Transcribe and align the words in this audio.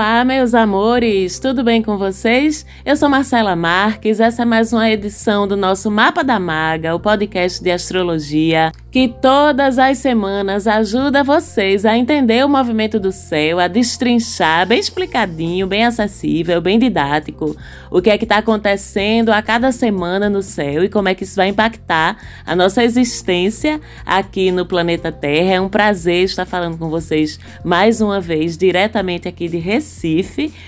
falar 0.00 0.09
Olá, 0.20 0.24
meus 0.26 0.52
amores, 0.52 1.38
tudo 1.38 1.64
bem 1.64 1.80
com 1.80 1.96
vocês? 1.96 2.66
Eu 2.84 2.94
sou 2.94 3.08
Marcela 3.08 3.56
Marques, 3.56 4.20
essa 4.20 4.42
é 4.42 4.44
mais 4.44 4.70
uma 4.70 4.90
edição 4.90 5.48
do 5.48 5.56
nosso 5.56 5.90
Mapa 5.90 6.22
da 6.22 6.38
Maga, 6.38 6.94
o 6.94 7.00
podcast 7.00 7.64
de 7.64 7.70
astrologia 7.70 8.70
que 8.90 9.08
todas 9.08 9.78
as 9.78 9.98
semanas 9.98 10.66
ajuda 10.66 11.22
vocês 11.22 11.86
a 11.86 11.96
entender 11.96 12.44
o 12.44 12.48
movimento 12.48 12.98
do 12.98 13.12
céu, 13.12 13.60
a 13.60 13.68
destrinchar 13.68 14.66
bem 14.66 14.80
explicadinho, 14.80 15.66
bem 15.66 15.86
acessível, 15.86 16.60
bem 16.60 16.78
didático, 16.78 17.56
o 17.88 18.02
que 18.02 18.10
é 18.10 18.18
que 18.18 18.24
está 18.24 18.38
acontecendo 18.38 19.30
a 19.30 19.40
cada 19.40 19.70
semana 19.72 20.28
no 20.28 20.42
céu 20.42 20.84
e 20.84 20.88
como 20.88 21.08
é 21.08 21.14
que 21.14 21.22
isso 21.22 21.36
vai 21.36 21.48
impactar 21.48 22.18
a 22.44 22.54
nossa 22.54 22.82
existência 22.84 23.80
aqui 24.04 24.50
no 24.50 24.66
planeta 24.66 25.12
Terra. 25.12 25.54
É 25.54 25.60
um 25.60 25.68
prazer 25.68 26.24
estar 26.24 26.44
falando 26.44 26.76
com 26.76 26.90
vocês 26.90 27.38
mais 27.64 28.00
uma 28.00 28.20
vez, 28.20 28.56
diretamente 28.56 29.28
aqui 29.28 29.48
de 29.48 29.56
Recife, 29.56 30.09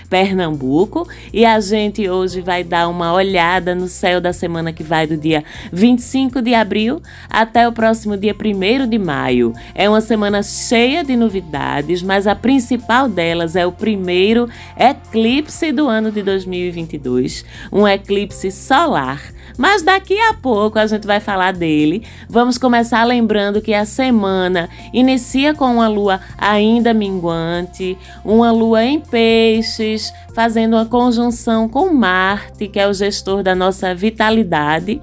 Pernambuco, 0.09 1.09
e 1.33 1.45
a 1.45 1.59
gente 1.61 2.09
hoje 2.09 2.41
vai 2.41 2.63
dar 2.63 2.89
uma 2.89 3.13
olhada 3.13 3.75
no 3.75 3.89
céu 3.89 4.21
da 4.21 4.33
semana 4.33 4.73
que 4.73 4.83
vai 4.83 5.07
do 5.07 5.17
dia 5.17 5.45
25 5.73 6.43
de 6.43 6.55
abril 6.55 7.01
até 7.29 7.67
o 7.67 7.73
próximo 7.73 8.17
dia 8.17 8.35
1 8.35 8.89
de 8.89 8.99
maio. 8.99 9.53
É 9.75 9.89
uma 9.89 10.01
semana 10.01 10.43
cheia 10.43 11.03
de 11.03 11.17
novidades, 11.17 12.03
mas 12.03 12.27
a 12.27 12.35
principal 12.35 13.09
delas 13.09 13.57
é 13.57 13.67
o 13.67 13.73
primeiro 13.73 14.49
eclipse 14.79 15.73
do 15.73 15.89
ano 15.89 16.11
de 16.11 16.23
2022, 16.23 17.45
um 17.73 17.87
eclipse 17.87 18.51
solar. 18.51 19.33
Mas 19.57 19.83
daqui 19.83 20.19
a 20.19 20.35
pouco 20.35 20.79
a 20.79 20.87
gente 20.87 21.07
vai 21.07 21.21
falar 21.21 21.53
dele. 21.53 22.03
Vamos 22.29 22.57
começar 22.57 23.05
lembrando 23.05 23.61
que 23.61 23.75
a 23.75 23.85
semana 23.85 24.69
inicia 24.93 25.55
com 25.55 25.67
uma 25.67 25.89
lua 25.89 26.21
ainda 26.39 26.95
minguante, 26.95 27.99
uma 28.25 28.51
lua 28.51 28.85
em 28.85 29.01
peixes, 29.33 30.13
fazendo 30.35 30.75
uma 30.75 30.85
conjunção 30.85 31.67
com 31.67 31.91
Marte, 31.91 32.69
que 32.69 32.79
é 32.79 32.87
o 32.87 32.93
gestor 32.93 33.43
da 33.43 33.55
nossa 33.55 33.95
vitalidade. 33.95 35.01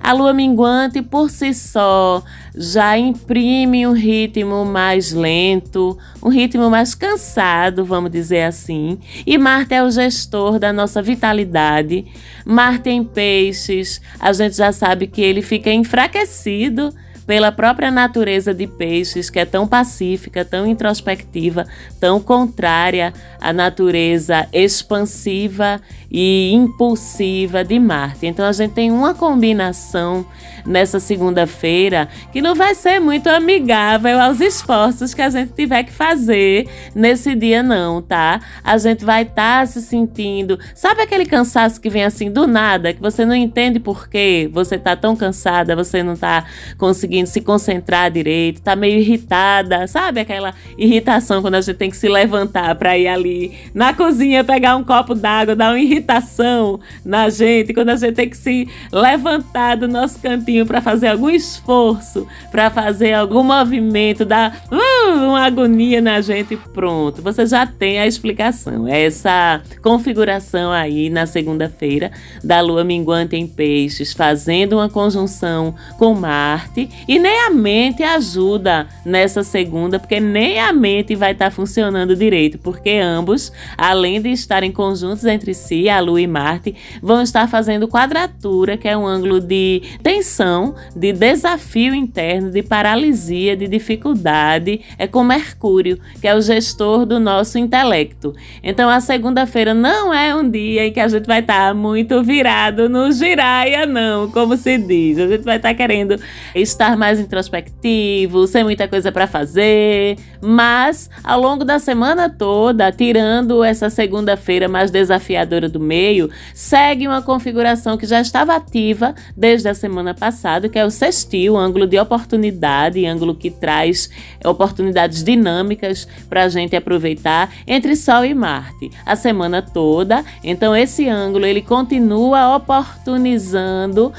A 0.00 0.14
lua 0.14 0.32
minguante 0.32 1.02
por 1.02 1.28
si 1.28 1.52
só 1.52 2.22
já 2.56 2.96
imprime 2.96 3.86
um 3.86 3.92
ritmo 3.92 4.64
mais 4.64 5.12
lento, 5.12 5.98
um 6.22 6.30
ritmo 6.30 6.70
mais 6.70 6.94
cansado, 6.94 7.84
vamos 7.84 8.10
dizer 8.10 8.44
assim. 8.44 8.98
E 9.26 9.36
Marte 9.36 9.74
é 9.74 9.82
o 9.82 9.90
gestor 9.90 10.58
da 10.58 10.72
nossa 10.72 11.02
vitalidade. 11.02 12.06
Marte 12.46 12.88
em 12.88 13.04
peixes, 13.04 14.00
a 14.18 14.32
gente 14.32 14.56
já 14.56 14.72
sabe 14.72 15.06
que 15.06 15.20
ele 15.20 15.42
fica 15.42 15.70
enfraquecido 15.70 16.94
pela 17.28 17.52
própria 17.52 17.90
natureza 17.90 18.54
de 18.54 18.66
peixes, 18.66 19.28
que 19.28 19.38
é 19.38 19.44
tão 19.44 19.68
pacífica, 19.68 20.46
tão 20.46 20.66
introspectiva, 20.66 21.66
tão 22.00 22.18
contrária 22.18 23.12
à 23.38 23.52
natureza 23.52 24.48
expansiva 24.50 25.78
e 26.10 26.50
impulsiva 26.54 27.62
de 27.62 27.78
Marte. 27.78 28.26
Então 28.26 28.46
a 28.46 28.52
gente 28.52 28.72
tem 28.72 28.90
uma 28.90 29.12
combinação 29.12 30.24
nessa 30.64 30.98
segunda-feira 30.98 32.08
que 32.32 32.40
não 32.40 32.54
vai 32.54 32.74
ser 32.74 32.98
muito 32.98 33.28
amigável 33.28 34.18
aos 34.18 34.40
esforços 34.40 35.12
que 35.12 35.20
a 35.20 35.28
gente 35.28 35.52
tiver 35.52 35.82
que 35.84 35.92
fazer 35.92 36.66
nesse 36.94 37.34
dia 37.34 37.62
não, 37.62 38.00
tá? 38.00 38.40
A 38.64 38.78
gente 38.78 39.04
vai 39.04 39.22
estar 39.22 39.60
tá 39.60 39.66
se 39.66 39.82
sentindo, 39.82 40.58
sabe 40.74 41.02
aquele 41.02 41.26
cansaço 41.26 41.78
que 41.78 41.90
vem 41.90 42.04
assim 42.04 42.30
do 42.30 42.46
nada, 42.46 42.94
que 42.94 43.00
você 43.00 43.26
não 43.26 43.34
entende 43.34 43.78
por 43.78 44.08
quê? 44.08 44.48
Você 44.52 44.78
tá 44.78 44.96
tão 44.96 45.14
cansada, 45.14 45.76
você 45.76 46.02
não 46.02 46.16
tá 46.16 46.44
conseguindo 46.78 47.17
se 47.26 47.40
concentrar 47.40 48.10
direito, 48.10 48.60
tá 48.60 48.74
meio 48.74 48.98
irritada, 48.98 49.86
sabe 49.86 50.20
aquela 50.20 50.54
irritação 50.76 51.42
quando 51.42 51.54
a 51.54 51.60
gente 51.60 51.76
tem 51.76 51.90
que 51.90 51.96
se 51.96 52.08
levantar 52.08 52.74
para 52.74 52.96
ir 52.96 53.08
ali 53.08 53.52
na 53.74 53.92
cozinha 53.92 54.44
pegar 54.44 54.76
um 54.76 54.84
copo 54.84 55.14
d'água, 55.14 55.54
dar 55.54 55.70
uma 55.70 55.80
irritação 55.80 56.80
na 57.04 57.28
gente, 57.28 57.72
quando 57.72 57.90
a 57.90 57.96
gente 57.96 58.14
tem 58.14 58.28
que 58.28 58.36
se 58.36 58.68
levantar 58.92 59.76
do 59.76 59.88
nosso 59.88 60.18
cantinho 60.20 60.66
para 60.66 60.80
fazer 60.80 61.08
algum 61.08 61.30
esforço, 61.30 62.26
para 62.50 62.70
fazer 62.70 63.12
algum 63.12 63.42
movimento, 63.42 64.24
dar 64.24 64.64
uh, 64.70 65.28
uma 65.28 65.44
agonia 65.44 66.00
na 66.00 66.20
gente, 66.20 66.56
pronto. 66.56 67.22
Você 67.22 67.46
já 67.46 67.66
tem 67.66 67.98
a 67.98 68.06
explicação. 68.06 68.86
Essa 68.86 69.62
configuração 69.82 70.70
aí 70.70 71.10
na 71.10 71.26
segunda-feira 71.26 72.10
da 72.42 72.60
lua 72.60 72.84
minguante 72.84 73.36
em 73.36 73.46
peixes, 73.46 74.12
fazendo 74.12 74.74
uma 74.74 74.88
conjunção 74.88 75.74
com 75.98 76.14
Marte 76.14 76.88
e 77.08 77.18
nem 77.18 77.40
a 77.40 77.50
mente 77.50 78.02
ajuda 78.02 78.86
nessa 79.02 79.42
segunda, 79.42 79.98
porque 79.98 80.20
nem 80.20 80.60
a 80.60 80.74
mente 80.74 81.16
vai 81.16 81.32
estar 81.32 81.46
tá 81.46 81.50
funcionando 81.50 82.14
direito, 82.14 82.58
porque 82.58 82.90
ambos, 82.90 83.50
além 83.78 84.20
de 84.20 84.28
estarem 84.28 84.70
conjuntos 84.70 85.24
entre 85.24 85.54
si, 85.54 85.88
a 85.88 86.00
Lua 86.00 86.20
e 86.20 86.26
Marte, 86.26 86.74
vão 87.02 87.22
estar 87.22 87.48
fazendo 87.48 87.88
quadratura, 87.88 88.76
que 88.76 88.86
é 88.86 88.94
um 88.94 89.06
ângulo 89.06 89.40
de 89.40 89.80
tensão, 90.02 90.74
de 90.94 91.14
desafio 91.14 91.94
interno, 91.94 92.50
de 92.50 92.62
paralisia, 92.62 93.56
de 93.56 93.66
dificuldade, 93.66 94.82
é 94.98 95.06
com 95.06 95.24
Mercúrio, 95.24 95.98
que 96.20 96.28
é 96.28 96.34
o 96.34 96.42
gestor 96.42 97.06
do 97.06 97.18
nosso 97.18 97.56
intelecto. 97.58 98.34
Então 98.62 98.90
a 98.90 99.00
segunda-feira 99.00 99.72
não 99.72 100.12
é 100.12 100.34
um 100.34 100.48
dia 100.48 100.86
em 100.86 100.92
que 100.92 101.00
a 101.00 101.08
gente 101.08 101.26
vai 101.26 101.40
estar 101.40 101.74
muito 101.74 102.22
virado 102.22 102.86
no 102.86 103.10
giraia, 103.12 103.86
não, 103.86 104.30
como 104.30 104.58
se 104.58 104.76
diz. 104.76 105.18
A 105.18 105.26
gente 105.26 105.44
vai 105.44 105.56
estar 105.56 105.72
querendo 105.72 106.20
estar 106.54 106.97
mais 106.98 107.20
introspectivo, 107.20 108.46
sem 108.46 108.64
muita 108.64 108.88
coisa 108.88 109.10
para 109.10 109.26
fazer, 109.26 110.18
mas 110.42 111.08
ao 111.24 111.40
longo 111.40 111.64
da 111.64 111.78
semana 111.78 112.28
toda, 112.28 112.90
tirando 112.92 113.62
essa 113.64 113.88
segunda-feira 113.88 114.68
mais 114.68 114.90
desafiadora 114.90 115.68
do 115.68 115.80
meio 115.80 116.28
segue 116.52 117.06
uma 117.06 117.22
configuração 117.22 117.96
que 117.96 118.06
já 118.06 118.20
estava 118.20 118.54
ativa 118.54 119.14
desde 119.36 119.68
a 119.68 119.74
semana 119.74 120.12
passada, 120.12 120.68
que 120.68 120.78
é 120.78 120.84
o 120.84 120.90
sextil, 120.90 121.56
ângulo 121.56 121.86
de 121.86 121.98
oportunidade, 121.98 123.06
ângulo 123.06 123.34
que 123.34 123.50
traz 123.50 124.10
oportunidades 124.44 125.22
dinâmicas 125.22 126.06
para 126.28 126.44
a 126.44 126.48
gente 126.48 126.74
aproveitar 126.74 127.50
entre 127.66 127.94
Sol 127.94 128.24
e 128.24 128.34
Marte 128.34 128.90
a 129.06 129.14
semana 129.14 129.62
toda. 129.62 130.24
Então 130.42 130.74
esse 130.74 131.08
ângulo 131.08 131.46
ele 131.46 131.62
continua 131.62 132.56
oportunizando 132.56 134.12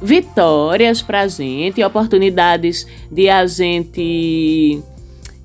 vitórias 0.00 1.02
para 1.02 1.22
a 1.22 1.28
gente, 1.28 1.82
oportunidades 1.82 2.86
de 3.10 3.28
a 3.28 3.46
gente 3.46 4.82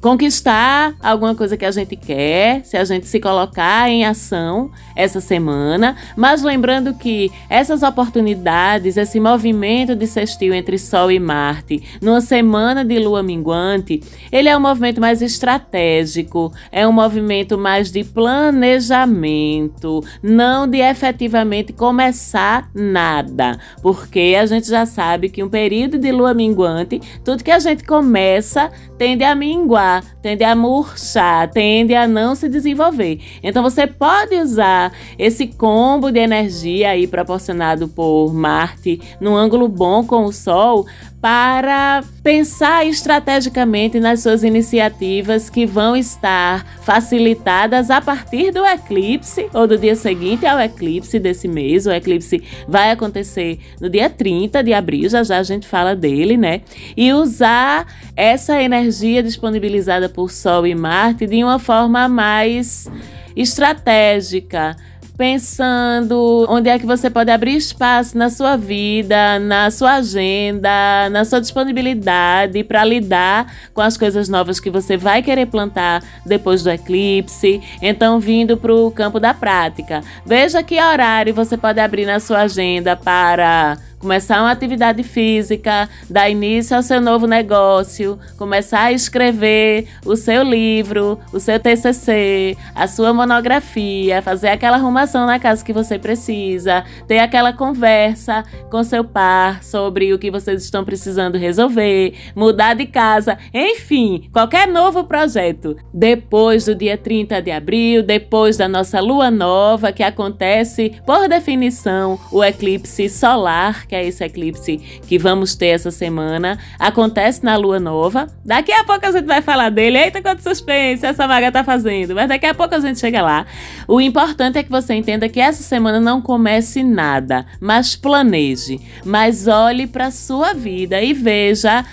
conquistar 0.04 0.94
alguma 1.02 1.34
coisa 1.34 1.56
que 1.56 1.64
a 1.64 1.72
gente 1.72 1.96
quer, 1.96 2.66
se 2.66 2.76
a 2.76 2.84
gente 2.84 3.08
se 3.08 3.22
colocar 3.22 3.90
em 3.90 4.04
ação 4.04 4.70
essa 4.98 5.22
semana, 5.22 5.96
mas 6.18 6.44
lembrando 6.44 6.94
que 6.94 7.32
essas 7.50 7.84
oportunidades, 7.84 8.98
esse 8.98 9.18
movimento 9.18 9.96
de 9.96 10.06
sextil 10.06 10.54
entre 10.54 10.78
Sol 10.78 11.10
e 11.10 11.22
Marte, 11.22 11.82
numa 12.02 12.20
semana 12.20 12.84
de 12.84 13.00
lua 13.00 13.24
minguante, 13.24 14.04
ele 14.30 14.50
é 14.50 14.58
um 14.58 14.60
movimento 14.60 15.00
mais 15.00 15.22
estratégico, 15.22 16.52
é 16.70 16.86
um 16.86 16.92
movimento 16.92 17.58
mais 17.58 17.90
de 17.90 18.04
planejamento, 18.04 20.04
não 20.22 20.68
de 20.68 20.80
efetivamente 20.80 21.72
começar 21.72 22.70
nada, 22.76 23.58
porque 23.82 24.36
a 24.38 24.46
gente 24.46 24.68
já 24.68 24.86
sabe 24.86 25.30
que 25.30 25.42
um 25.42 25.50
período 25.50 25.98
de 25.98 26.12
lua 26.12 26.34
minguante, 26.34 27.00
tudo 27.24 27.42
que 27.42 27.52
a 27.52 27.60
gente 27.60 27.86
começa 27.86 28.70
tende 28.98 29.24
a 29.24 29.36
minguar, 29.36 29.93
tende 30.22 30.44
a 30.44 30.56
murchar, 30.56 31.50
tende 31.52 31.94
a 31.94 32.08
não 32.08 32.36
se 32.36 32.48
desenvolver. 32.48 33.20
Então 33.44 33.62
você 33.62 33.86
pode 33.86 34.36
usar 34.36 34.92
esse 35.20 35.48
combo 35.48 36.12
de 36.12 36.20
energia 36.20 36.92
aí 36.92 37.08
proporcionado 37.08 37.88
por 37.88 38.34
Marte 38.34 39.02
num 39.20 39.36
ângulo 39.36 39.68
bom 39.68 40.06
com 40.06 40.26
o 40.26 40.32
Sol 40.32 40.86
para 41.24 42.04
pensar 42.22 42.86
estrategicamente 42.86 43.98
nas 43.98 44.20
suas 44.20 44.44
iniciativas 44.44 45.50
que 45.50 45.66
vão 45.66 45.96
estar 45.96 46.66
facilitadas 46.82 47.90
a 47.90 48.02
partir 48.02 48.52
do 48.52 48.66
eclipse 48.66 49.48
ou 49.54 49.66
do 49.66 49.78
dia 49.78 49.96
seguinte 49.96 50.46
ao 50.46 50.60
eclipse 50.60 51.20
desse 51.20 51.48
mês. 51.48 51.86
O 51.86 51.92
eclipse 51.92 52.44
vai 52.68 52.92
acontecer 52.92 53.58
no 53.80 53.90
dia 53.90 54.10
30 54.10 54.62
de 54.62 54.74
abril, 54.74 55.10
já 55.10 55.24
já 55.24 55.38
a 55.38 55.44
gente 55.44 55.66
fala 55.66 55.96
dele, 55.96 56.36
né? 56.36 56.60
E 56.98 57.14
usar 57.14 57.88
essa 58.18 58.62
energia 58.62 59.24
disponibilizada 59.24 59.83
por 60.14 60.32
Sol 60.32 60.66
e 60.68 60.76
Marte 60.76 61.26
de 61.26 61.44
uma 61.44 61.60
forma 61.60 62.08
mais 62.08 62.90
estratégica 63.36 64.76
pensando 65.18 66.46
onde 66.50 66.70
é 66.70 66.80
que 66.80 66.86
você 66.86 67.10
pode 67.10 67.30
abrir 67.30 67.56
espaço 67.56 68.18
na 68.18 68.30
sua 68.30 68.56
vida, 68.56 69.40
na 69.40 69.70
sua 69.70 69.96
agenda, 69.96 71.10
na 71.10 71.24
sua 71.24 71.40
disponibilidade 71.40 72.64
para 72.64 72.84
lidar 72.84 73.54
com 73.74 73.82
as 73.82 73.96
coisas 73.96 74.28
novas 74.28 74.60
que 74.60 74.70
você 74.70 74.98
vai 74.98 75.22
querer 75.22 75.46
plantar 75.46 76.04
depois 76.26 76.64
do 76.64 76.70
eclipse. 76.70 77.62
Então, 77.82 78.20
vindo 78.20 78.58
para 78.58 78.74
o 78.74 78.92
campo 78.92 79.20
da 79.20 79.34
prática, 79.34 80.02
veja 80.26 80.64
que 80.64 80.82
horário 80.82 81.34
você 81.34 81.58
pode 81.58 81.80
abrir 81.80 82.06
na 82.06 82.20
sua 82.20 82.42
agenda 82.42 82.96
para 82.96 83.78
começar 84.04 84.42
uma 84.42 84.52
atividade 84.52 85.02
física, 85.02 85.90
dar 86.10 86.30
início 86.30 86.76
ao 86.76 86.84
seu 86.84 87.00
novo 87.00 87.26
negócio, 87.26 88.20
começar 88.38 88.82
a 88.82 88.92
escrever 88.92 89.88
o 90.06 90.18
seu 90.18 90.44
livro, 90.44 91.18
o 91.32 91.40
seu 91.40 91.58
TCC, 91.58 92.58
a 92.76 92.86
sua 92.86 93.14
monografia, 93.14 94.22
fazer 94.22 94.50
aquela 94.50 94.76
arrumação 94.76 95.26
na 95.26 95.40
casa 95.40 95.64
que 95.64 95.72
você 95.72 95.98
precisa, 95.98 96.84
ter 97.08 97.20
aquela 97.20 97.54
conversa 97.54 98.44
com 98.70 98.84
seu 98.84 99.06
par 99.06 99.64
sobre 99.64 100.14
o 100.14 100.20
que 100.20 100.30
vocês 100.30 100.62
estão 100.62 100.84
precisando 100.84 101.38
resolver, 101.38 102.14
mudar 102.36 102.74
de 102.74 102.86
casa, 102.86 103.38
enfim, 103.54 104.30
qualquer 104.34 104.68
novo 104.68 105.06
projeto. 105.06 105.78
Depois 105.94 106.66
do 106.66 106.76
dia 106.76 106.98
30 106.98 107.42
de 107.42 107.52
abril, 107.52 108.04
depois 108.04 108.58
da 108.58 108.68
nossa 108.68 109.00
lua 109.00 109.32
nova, 109.32 109.94
que 109.94 110.04
acontece, 110.04 110.92
por 111.06 111.30
definição, 111.30 112.20
o 112.34 112.44
eclipse 112.44 113.08
solar, 113.08 113.88
que 113.94 113.98
é 113.98 114.04
esse 114.08 114.24
eclipse 114.24 114.78
que 115.08 115.20
vamos 115.20 115.54
ter 115.54 115.68
essa 115.68 115.92
semana, 115.92 116.58
acontece 116.80 117.44
na 117.44 117.56
lua 117.56 117.80
nova. 117.80 118.28
Daqui 118.44 118.72
a 118.72 118.84
pouco 118.84 119.06
a 119.06 119.12
gente 119.12 119.26
vai 119.26 119.40
falar 119.40 119.70
dele. 119.70 120.00
Eita, 120.00 120.20
quanto 120.20 120.42
suspense 120.42 121.06
essa 121.06 121.28
maga 121.28 121.52
tá 121.52 121.64
fazendo. 121.64 122.16
Mas 122.16 122.28
daqui 122.28 122.48
a 122.48 122.56
pouco 122.56 122.74
a 122.74 122.80
gente 122.80 123.00
chega 123.00 123.22
lá. 123.22 123.46
O 123.88 124.02
importante 124.02 124.58
é 124.58 124.64
que 124.64 124.72
você 124.72 124.96
entenda 124.96 125.30
que 125.30 125.40
essa 125.40 125.62
semana 125.62 126.00
não 126.00 126.24
comece 126.24 126.82
nada, 126.82 127.46
mas 127.60 127.96
planeje. 127.96 128.82
Mas 129.06 129.48
olhe 129.48 129.86
para 129.86 130.10
sua 130.10 130.54
vida 130.56 131.00
e 131.00 131.14
veja 131.14 131.86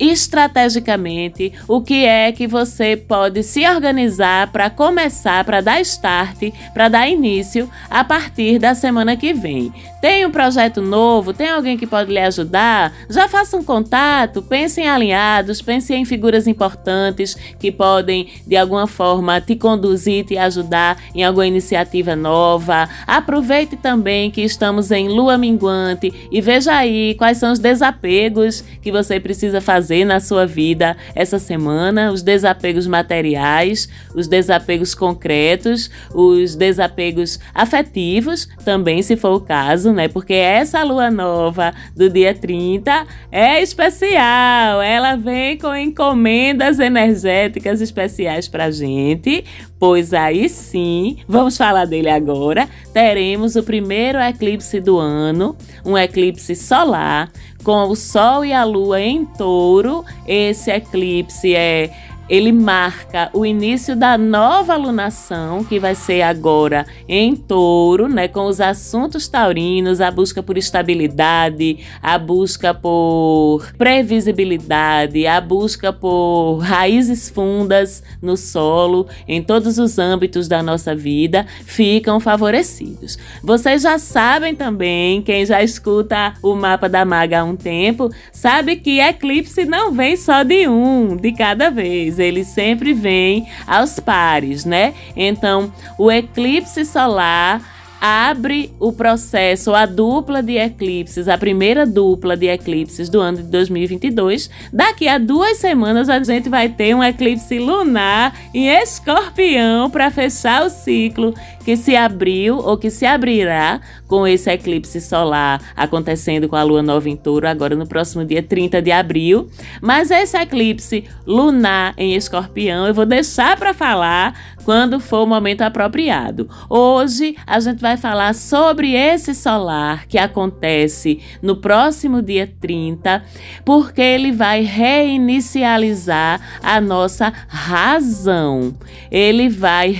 estrategicamente 0.00 1.52
o 1.68 1.82
que 1.82 2.06
é 2.06 2.32
que 2.32 2.46
você 2.46 2.96
pode 2.96 3.42
se 3.42 3.68
organizar 3.68 4.50
para 4.50 4.70
começar, 4.70 5.44
para 5.44 5.60
dar 5.60 5.80
start, 5.82 6.50
para 6.72 6.88
dar 6.88 7.08
início 7.08 7.70
a 7.90 8.02
partir 8.02 8.58
da 8.58 8.74
semana 8.74 9.14
que 9.16 9.34
vem. 9.34 9.72
Tem 10.00 10.24
um 10.24 10.30
projeto 10.30 10.80
novo? 10.80 11.34
Tem 11.34 11.50
alguém 11.50 11.76
que 11.76 11.86
pode 11.86 12.10
lhe 12.10 12.18
ajudar? 12.18 12.92
Já 13.10 13.28
faça 13.28 13.54
um 13.56 13.62
contato, 13.62 14.40
pense 14.40 14.80
em 14.80 14.88
alinhados, 14.88 15.60
pense 15.60 15.92
em 15.92 16.06
figuras 16.06 16.46
importantes 16.46 17.36
que 17.58 17.70
podem 17.70 18.28
de 18.46 18.56
alguma 18.56 18.86
forma 18.86 19.40
te 19.42 19.54
conduzir, 19.54 20.24
te 20.24 20.38
ajudar 20.38 20.96
em 21.14 21.22
alguma 21.22 21.46
iniciativa 21.46 22.16
nova. 22.16 22.88
Aproveite 23.06 23.76
também 23.76 24.30
que 24.30 24.40
estamos 24.40 24.90
em 24.90 25.06
lua 25.08 25.36
minguante 25.36 26.12
e 26.32 26.40
veja 26.40 26.74
aí 26.74 27.14
quais 27.16 27.36
são 27.36 27.52
os 27.52 27.58
desapegos 27.58 28.64
que 28.80 28.90
você 28.90 29.20
precisa 29.20 29.60
fazer 29.60 30.06
na 30.06 30.18
sua 30.18 30.46
vida 30.46 30.96
essa 31.14 31.38
semana, 31.38 32.10
os 32.10 32.22
desapegos 32.22 32.86
materiais, 32.86 33.86
os 34.14 34.26
desapegos 34.26 34.94
concretos, 34.94 35.90
os 36.14 36.56
desapegos 36.56 37.38
afetivos, 37.54 38.48
também 38.64 39.02
se 39.02 39.14
for 39.14 39.34
o 39.34 39.40
caso, 39.40 39.89
né? 39.92 40.08
Porque 40.08 40.34
essa 40.34 40.82
lua 40.82 41.10
nova 41.10 41.72
do 41.96 42.08
dia 42.08 42.34
30 42.34 43.06
é 43.30 43.62
especial, 43.62 44.82
ela 44.82 45.16
vem 45.16 45.56
com 45.58 45.74
encomendas 45.74 46.78
energéticas 46.78 47.80
especiais 47.80 48.48
pra 48.48 48.70
gente, 48.70 49.44
pois 49.78 50.12
aí 50.12 50.48
sim, 50.48 51.18
vamos 51.28 51.56
falar 51.56 51.84
dele 51.84 52.10
agora. 52.10 52.68
Teremos 52.92 53.56
o 53.56 53.62
primeiro 53.62 54.18
eclipse 54.18 54.80
do 54.80 54.98
ano, 54.98 55.56
um 55.84 55.96
eclipse 55.96 56.54
solar 56.54 57.30
com 57.62 57.88
o 57.88 57.96
Sol 57.96 58.44
e 58.44 58.52
a 58.52 58.64
Lua 58.64 59.00
em 59.00 59.24
touro. 59.24 60.04
Esse 60.26 60.70
eclipse 60.70 61.54
é 61.54 61.90
ele 62.30 62.52
marca 62.52 63.28
o 63.32 63.44
início 63.44 63.96
da 63.96 64.16
nova 64.16 64.76
lunação, 64.76 65.64
que 65.64 65.80
vai 65.80 65.96
ser 65.96 66.22
agora 66.22 66.86
em 67.08 67.34
touro, 67.34 68.06
né? 68.08 68.28
Com 68.28 68.46
os 68.46 68.60
assuntos 68.60 69.26
taurinos, 69.26 70.00
a 70.00 70.12
busca 70.12 70.40
por 70.40 70.56
estabilidade, 70.56 71.80
a 72.00 72.16
busca 72.16 72.72
por 72.72 73.72
previsibilidade, 73.76 75.26
a 75.26 75.40
busca 75.40 75.92
por 75.92 76.58
raízes 76.58 77.28
fundas 77.28 78.00
no 78.22 78.36
solo, 78.36 79.08
em 79.26 79.42
todos 79.42 79.76
os 79.76 79.98
âmbitos 79.98 80.46
da 80.46 80.62
nossa 80.62 80.94
vida, 80.94 81.44
ficam 81.64 82.20
favorecidos. 82.20 83.18
Vocês 83.42 83.82
já 83.82 83.98
sabem 83.98 84.54
também, 84.54 85.20
quem 85.20 85.44
já 85.44 85.64
escuta 85.64 86.34
o 86.40 86.54
mapa 86.54 86.88
da 86.88 87.04
maga 87.04 87.40
há 87.40 87.44
um 87.44 87.56
tempo, 87.56 88.08
sabe 88.30 88.76
que 88.76 89.00
eclipse 89.00 89.64
não 89.64 89.90
vem 89.90 90.16
só 90.16 90.44
de 90.44 90.68
um, 90.68 91.16
de 91.16 91.32
cada 91.32 91.70
vez 91.70 92.19
ele 92.20 92.44
sempre 92.44 92.92
vem 92.92 93.46
aos 93.66 93.98
pares, 93.98 94.64
né? 94.64 94.94
Então, 95.16 95.72
o 95.98 96.10
eclipse 96.10 96.84
solar 96.84 97.62
abre 98.00 98.72
o 98.80 98.92
processo, 98.92 99.74
a 99.74 99.84
dupla 99.84 100.42
de 100.42 100.56
eclipses, 100.56 101.28
a 101.28 101.36
primeira 101.36 101.84
dupla 101.84 102.34
de 102.36 102.46
eclipses 102.46 103.10
do 103.10 103.20
ano 103.20 103.38
de 103.38 103.42
2022. 103.44 104.48
Daqui 104.72 105.06
a 105.06 105.18
duas 105.18 105.58
semanas 105.58 106.08
a 106.08 106.22
gente 106.22 106.48
vai 106.48 106.70
ter 106.70 106.94
um 106.94 107.04
eclipse 107.04 107.58
lunar 107.58 108.34
em 108.54 108.68
escorpião 108.68 109.90
para 109.90 110.10
fechar 110.10 110.64
o 110.64 110.70
ciclo 110.70 111.34
que 111.64 111.76
se 111.76 111.96
abriu 111.96 112.58
ou 112.58 112.76
que 112.76 112.90
se 112.90 113.06
abrirá 113.06 113.80
com 114.06 114.26
esse 114.26 114.50
eclipse 114.50 115.00
solar 115.00 115.60
acontecendo 115.76 116.48
com 116.48 116.56
a 116.56 116.62
lua 116.62 116.82
nova 116.82 117.08
em 117.08 117.16
touro 117.16 117.46
agora 117.46 117.76
no 117.76 117.86
próximo 117.86 118.24
dia 118.24 118.42
30 118.42 118.82
de 118.82 118.90
abril. 118.90 119.48
Mas 119.80 120.10
esse 120.10 120.36
eclipse 120.36 121.04
lunar 121.26 121.94
em 121.96 122.14
escorpião 122.14 122.86
eu 122.86 122.94
vou 122.94 123.06
deixar 123.06 123.56
para 123.56 123.72
falar 123.72 124.34
quando 124.64 125.00
for 125.00 125.24
o 125.24 125.26
momento 125.26 125.62
apropriado. 125.62 126.48
Hoje 126.68 127.34
a 127.46 127.58
gente 127.60 127.80
vai 127.80 127.96
falar 127.96 128.34
sobre 128.34 128.92
esse 128.94 129.34
solar 129.34 130.06
que 130.06 130.18
acontece 130.18 131.20
no 131.42 131.56
próximo 131.56 132.22
dia 132.22 132.52
30, 132.60 133.22
porque 133.64 134.00
ele 134.00 134.32
vai 134.32 134.62
reinicializar 134.62 136.40
a 136.62 136.80
nossa 136.80 137.32
razão. 137.48 138.74
Ele 139.10 139.48
vai 139.48 139.90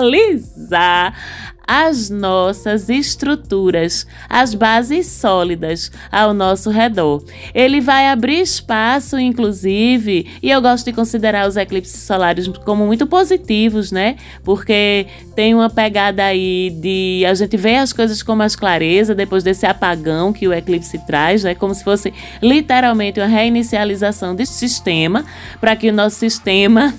reinicializar 0.00 1.14
as 1.66 2.10
nossas 2.10 2.88
estruturas, 2.88 4.06
as 4.28 4.52
bases 4.52 5.06
sólidas 5.06 5.90
ao 6.10 6.34
nosso 6.34 6.70
redor. 6.70 7.24
Ele 7.54 7.80
vai 7.80 8.08
abrir 8.08 8.40
espaço, 8.40 9.18
inclusive, 9.18 10.26
e 10.42 10.50
eu 10.50 10.60
gosto 10.60 10.84
de 10.86 10.92
considerar 10.92 11.48
os 11.48 11.56
eclipses 11.56 12.02
solares 12.02 12.48
como 12.64 12.84
muito 12.84 13.06
positivos, 13.06 13.92
né? 13.92 14.16
Porque 14.42 15.06
tem 15.36 15.54
uma 15.54 15.70
pegada 15.70 16.24
aí 16.24 16.70
de 16.80 17.24
a 17.26 17.32
gente 17.32 17.56
ver 17.56 17.76
as 17.76 17.92
coisas 17.92 18.22
com 18.22 18.34
mais 18.34 18.56
clareza 18.56 19.14
depois 19.14 19.44
desse 19.44 19.64
apagão 19.64 20.32
que 20.32 20.48
o 20.48 20.52
eclipse 20.52 20.98
traz, 21.06 21.44
né? 21.44 21.54
Como 21.54 21.74
se 21.74 21.84
fosse 21.84 22.12
literalmente 22.42 23.20
uma 23.20 23.26
reinicialização 23.26 24.34
desse 24.34 24.54
sistema, 24.54 25.24
para 25.60 25.76
que 25.76 25.88
o 25.88 25.92
nosso 25.92 26.16
sistema 26.16 26.92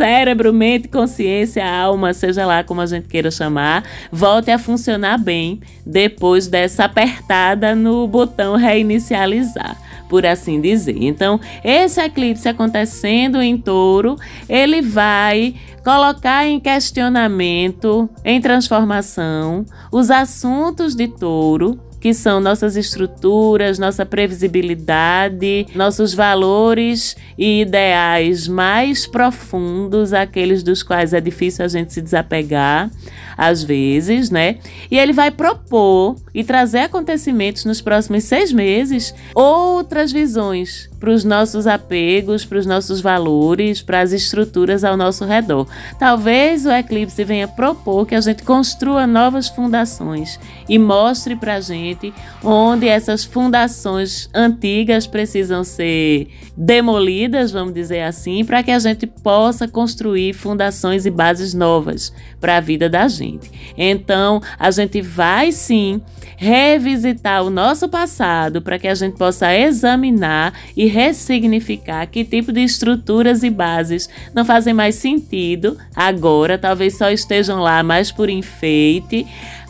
cérebro, 0.00 0.50
mente, 0.50 0.88
consciência, 0.88 1.62
alma, 1.62 2.14
seja 2.14 2.46
lá 2.46 2.64
como 2.64 2.80
a 2.80 2.86
gente 2.86 3.06
queira 3.06 3.30
chamar, 3.30 3.84
volte 4.10 4.50
a 4.50 4.58
funcionar 4.58 5.18
bem 5.18 5.60
depois 5.84 6.46
dessa 6.46 6.84
apertada 6.84 7.74
no 7.74 8.08
botão 8.08 8.56
reinicializar, 8.56 9.76
por 10.08 10.24
assim 10.24 10.58
dizer. 10.58 10.96
Então, 11.02 11.38
esse 11.62 12.00
eclipse 12.00 12.48
acontecendo 12.48 13.42
em 13.42 13.58
touro, 13.58 14.16
ele 14.48 14.80
vai 14.80 15.54
colocar 15.84 16.46
em 16.46 16.58
questionamento, 16.58 18.08
em 18.24 18.40
transformação, 18.40 19.66
os 19.92 20.10
assuntos 20.10 20.94
de 20.94 21.08
touro 21.08 21.78
que 22.00 22.14
são 22.14 22.40
nossas 22.40 22.76
estruturas, 22.76 23.78
nossa 23.78 24.06
previsibilidade, 24.06 25.66
nossos 25.74 26.14
valores 26.14 27.14
e 27.36 27.60
ideais 27.60 28.48
mais 28.48 29.06
profundos, 29.06 30.14
aqueles 30.14 30.62
dos 30.62 30.82
quais 30.82 31.12
é 31.12 31.20
difícil 31.20 31.64
a 31.64 31.68
gente 31.68 31.92
se 31.92 32.00
desapegar, 32.00 32.90
às 33.36 33.62
vezes, 33.62 34.30
né? 34.30 34.56
E 34.90 34.98
ele 34.98 35.12
vai 35.12 35.30
propor 35.30 36.16
e 36.34 36.44
trazer 36.44 36.80
acontecimentos 36.80 37.64
nos 37.64 37.80
próximos 37.80 38.24
seis 38.24 38.52
meses 38.52 39.14
outras 39.34 40.12
visões 40.12 40.90
para 41.00 41.10
os 41.10 41.24
nossos 41.24 41.66
apegos, 41.66 42.44
para 42.44 42.58
os 42.58 42.66
nossos 42.66 43.00
valores, 43.00 43.80
para 43.80 44.00
as 44.00 44.12
estruturas 44.12 44.84
ao 44.84 44.96
nosso 44.96 45.24
redor. 45.24 45.66
Talvez 45.98 46.66
o 46.66 46.70
eclipse 46.70 47.24
venha 47.24 47.48
propor 47.48 48.06
que 48.06 48.14
a 48.14 48.20
gente 48.20 48.42
construa 48.42 49.06
novas 49.06 49.48
fundações 49.48 50.38
e 50.68 50.78
mostre 50.78 51.34
para 51.34 51.54
a 51.54 51.60
gente 51.60 52.12
onde 52.44 52.86
essas 52.86 53.24
fundações 53.24 54.28
antigas 54.34 55.06
precisam 55.06 55.64
ser 55.64 56.28
demolidas, 56.54 57.50
vamos 57.50 57.72
dizer 57.72 58.02
assim, 58.02 58.44
para 58.44 58.62
que 58.62 58.70
a 58.70 58.78
gente 58.78 59.06
possa 59.06 59.66
construir 59.66 60.34
fundações 60.34 61.06
e 61.06 61.10
bases 61.10 61.54
novas 61.54 62.12
para 62.38 62.58
a 62.58 62.60
vida 62.60 62.88
da 62.88 63.08
gente. 63.08 63.50
Então, 63.76 64.42
a 64.58 64.70
gente 64.70 65.00
vai 65.00 65.50
sim 65.50 66.02
revisitar 66.36 67.42
o 67.42 67.50
nosso 67.50 67.88
passado 67.88 68.62
para 68.62 68.78
que 68.78 68.88
a 68.88 68.94
gente 68.94 69.16
possa 69.16 69.54
examinar 69.54 70.52
e 70.76 70.86
ressignificar 70.86 72.06
que 72.06 72.24
tipo 72.24 72.52
de 72.52 72.62
estruturas 72.62 73.42
e 73.42 73.50
bases 73.50 74.08
não 74.34 74.44
fazem 74.44 74.72
mais 74.72 74.94
sentido 74.94 75.76
agora, 75.94 76.58
talvez 76.58 76.96
só 76.96 77.10
estejam 77.10 77.60
lá 77.60 77.82
mais 77.82 78.10
por 78.10 78.28
enfeite 78.28 79.26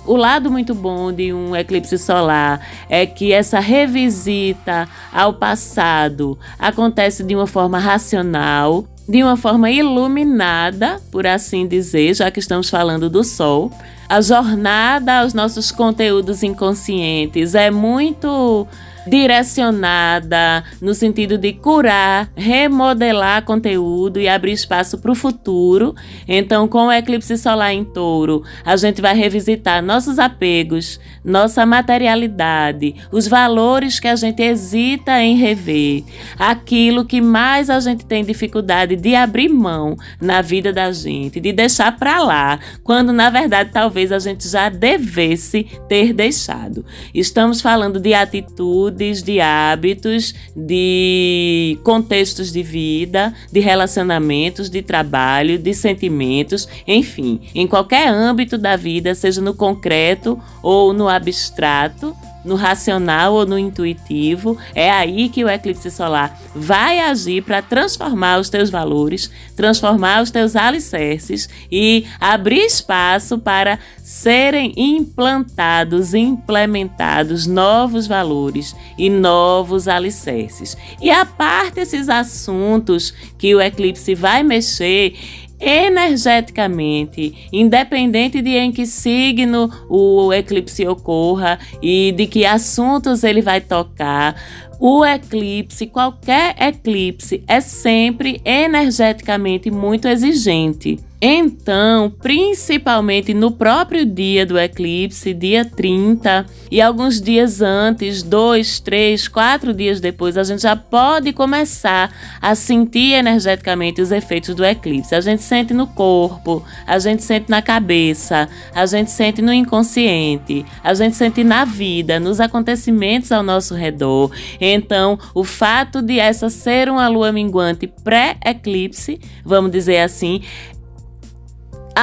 O 0.06 0.16
lado 0.16 0.50
muito 0.50 0.74
bom 0.74 1.12
de 1.12 1.32
um 1.32 1.54
eclipse 1.54 1.98
solar 1.98 2.66
é 2.88 3.04
que 3.04 3.32
essa 3.32 3.60
revisita 3.60 4.88
ao 5.12 5.34
passado 5.34 6.38
acontece 6.58 7.22
de 7.22 7.36
uma 7.36 7.46
forma 7.46 7.78
racional, 7.78 8.86
de 9.08 9.22
uma 9.22 9.36
forma 9.36 9.70
iluminada, 9.70 11.00
por 11.10 11.26
assim 11.26 11.66
dizer, 11.66 12.14
já 12.14 12.30
que 12.30 12.40
estamos 12.40 12.70
falando 12.70 13.10
do 13.10 13.22
Sol. 13.22 13.70
A 14.10 14.20
jornada 14.20 15.20
aos 15.20 15.32
nossos 15.32 15.70
conteúdos 15.70 16.42
inconscientes. 16.42 17.54
É 17.54 17.70
muito 17.70 18.66
direcionada 19.06 20.64
no 20.80 20.94
sentido 20.94 21.38
de 21.38 21.52
curar, 21.52 22.30
remodelar 22.34 23.44
conteúdo 23.44 24.20
e 24.20 24.28
abrir 24.28 24.52
espaço 24.52 24.98
para 24.98 25.10
o 25.10 25.14
futuro. 25.14 25.94
Então, 26.26 26.68
com 26.68 26.86
o 26.86 26.92
eclipse 26.92 27.36
solar 27.36 27.72
em 27.72 27.84
touro, 27.84 28.42
a 28.64 28.76
gente 28.76 29.00
vai 29.00 29.14
revisitar 29.14 29.82
nossos 29.82 30.18
apegos, 30.18 31.00
nossa 31.24 31.64
materialidade, 31.64 32.94
os 33.12 33.26
valores 33.26 34.00
que 34.00 34.08
a 34.08 34.16
gente 34.16 34.42
hesita 34.42 35.20
em 35.22 35.36
rever, 35.36 36.04
aquilo 36.38 37.04
que 37.04 37.20
mais 37.20 37.70
a 37.70 37.80
gente 37.80 38.04
tem 38.04 38.24
dificuldade 38.24 38.96
de 38.96 39.14
abrir 39.14 39.48
mão 39.48 39.96
na 40.20 40.42
vida 40.42 40.72
da 40.72 40.92
gente, 40.92 41.40
de 41.40 41.52
deixar 41.52 41.96
para 41.96 42.22
lá, 42.22 42.58
quando 42.82 43.12
na 43.12 43.30
verdade 43.30 43.70
talvez 43.72 44.12
a 44.12 44.18
gente 44.18 44.48
já 44.48 44.68
devesse 44.68 45.66
ter 45.88 46.12
deixado. 46.12 46.84
Estamos 47.14 47.60
falando 47.60 48.00
de 48.00 48.14
atitude 48.14 48.89
de 48.90 49.40
hábitos, 49.40 50.34
de 50.54 51.78
contextos 51.82 52.52
de 52.52 52.62
vida, 52.62 53.34
de 53.50 53.60
relacionamentos, 53.60 54.68
de 54.68 54.82
trabalho, 54.82 55.58
de 55.58 55.74
sentimentos, 55.74 56.68
enfim, 56.86 57.40
em 57.54 57.66
qualquer 57.66 58.08
âmbito 58.08 58.58
da 58.58 58.76
vida, 58.76 59.14
seja 59.14 59.40
no 59.40 59.54
concreto 59.54 60.38
ou 60.62 60.92
no 60.92 61.08
abstrato, 61.08 62.14
no 62.44 62.54
racional 62.54 63.34
ou 63.34 63.46
no 63.46 63.58
intuitivo, 63.58 64.56
é 64.74 64.90
aí 64.90 65.28
que 65.28 65.44
o 65.44 65.48
eclipse 65.48 65.90
solar 65.90 66.38
vai 66.54 67.00
agir 67.00 67.42
para 67.42 67.62
transformar 67.62 68.38
os 68.38 68.48
teus 68.48 68.70
valores, 68.70 69.30
transformar 69.54 70.22
os 70.22 70.30
teus 70.30 70.56
alicerces 70.56 71.48
e 71.70 72.06
abrir 72.20 72.64
espaço 72.64 73.38
para 73.38 73.78
serem 74.02 74.72
implantados, 74.76 76.14
implementados 76.14 77.46
novos 77.46 78.06
valores 78.06 78.74
e 78.98 79.08
novos 79.08 79.86
alicerces. 79.86 80.76
E 81.00 81.10
a 81.10 81.24
parte 81.24 81.80
esses 81.80 82.08
assuntos 82.08 83.14
que 83.38 83.54
o 83.54 83.60
eclipse 83.60 84.14
vai 84.14 84.42
mexer, 84.42 85.14
energeticamente, 85.60 87.48
independente 87.52 88.40
de 88.40 88.56
em 88.56 88.72
que 88.72 88.86
signo 88.86 89.70
o 89.88 90.32
eclipse 90.32 90.86
ocorra 90.86 91.58
e 91.82 92.12
de 92.12 92.26
que 92.26 92.46
assuntos 92.46 93.22
ele 93.22 93.42
vai 93.42 93.60
tocar, 93.60 94.34
o 94.80 95.04
eclipse, 95.04 95.86
qualquer 95.86 96.56
eclipse, 96.58 97.44
é 97.46 97.60
sempre 97.60 98.40
energeticamente 98.44 99.70
muito 99.70 100.08
exigente. 100.08 100.98
Então, 101.22 102.10
principalmente 102.22 103.34
no 103.34 103.50
próprio 103.50 104.06
dia 104.06 104.46
do 104.46 104.58
eclipse, 104.58 105.34
dia 105.34 105.66
30, 105.66 106.46
e 106.70 106.80
alguns 106.80 107.20
dias 107.20 107.60
antes, 107.60 108.22
dois, 108.22 108.80
três, 108.80 109.28
quatro 109.28 109.74
dias 109.74 110.00
depois, 110.00 110.38
a 110.38 110.44
gente 110.44 110.62
já 110.62 110.74
pode 110.74 111.32
começar 111.34 112.10
a 112.40 112.54
sentir 112.54 113.12
energeticamente 113.12 114.00
os 114.00 114.10
efeitos 114.10 114.54
do 114.54 114.64
eclipse. 114.64 115.14
A 115.14 115.20
gente 115.20 115.42
sente 115.42 115.74
no 115.74 115.86
corpo, 115.86 116.64
a 116.86 116.98
gente 116.98 117.22
sente 117.22 117.50
na 117.50 117.60
cabeça, 117.60 118.48
a 118.74 118.86
gente 118.86 119.10
sente 119.10 119.42
no 119.42 119.52
inconsciente, 119.52 120.64
a 120.82 120.94
gente 120.94 121.16
sente 121.16 121.44
na 121.44 121.66
vida, 121.66 122.18
nos 122.18 122.40
acontecimentos 122.40 123.30
ao 123.30 123.42
nosso 123.42 123.74
redor. 123.74 124.30
Então, 124.58 125.18
o 125.34 125.44
fato 125.44 126.00
de 126.00 126.18
essa 126.18 126.48
ser 126.48 126.88
uma 126.88 127.08
lua 127.08 127.30
minguante 127.30 127.86
pré-eclipse, 127.86 129.20
vamos 129.44 129.70
dizer 129.70 129.98
assim, 129.98 130.40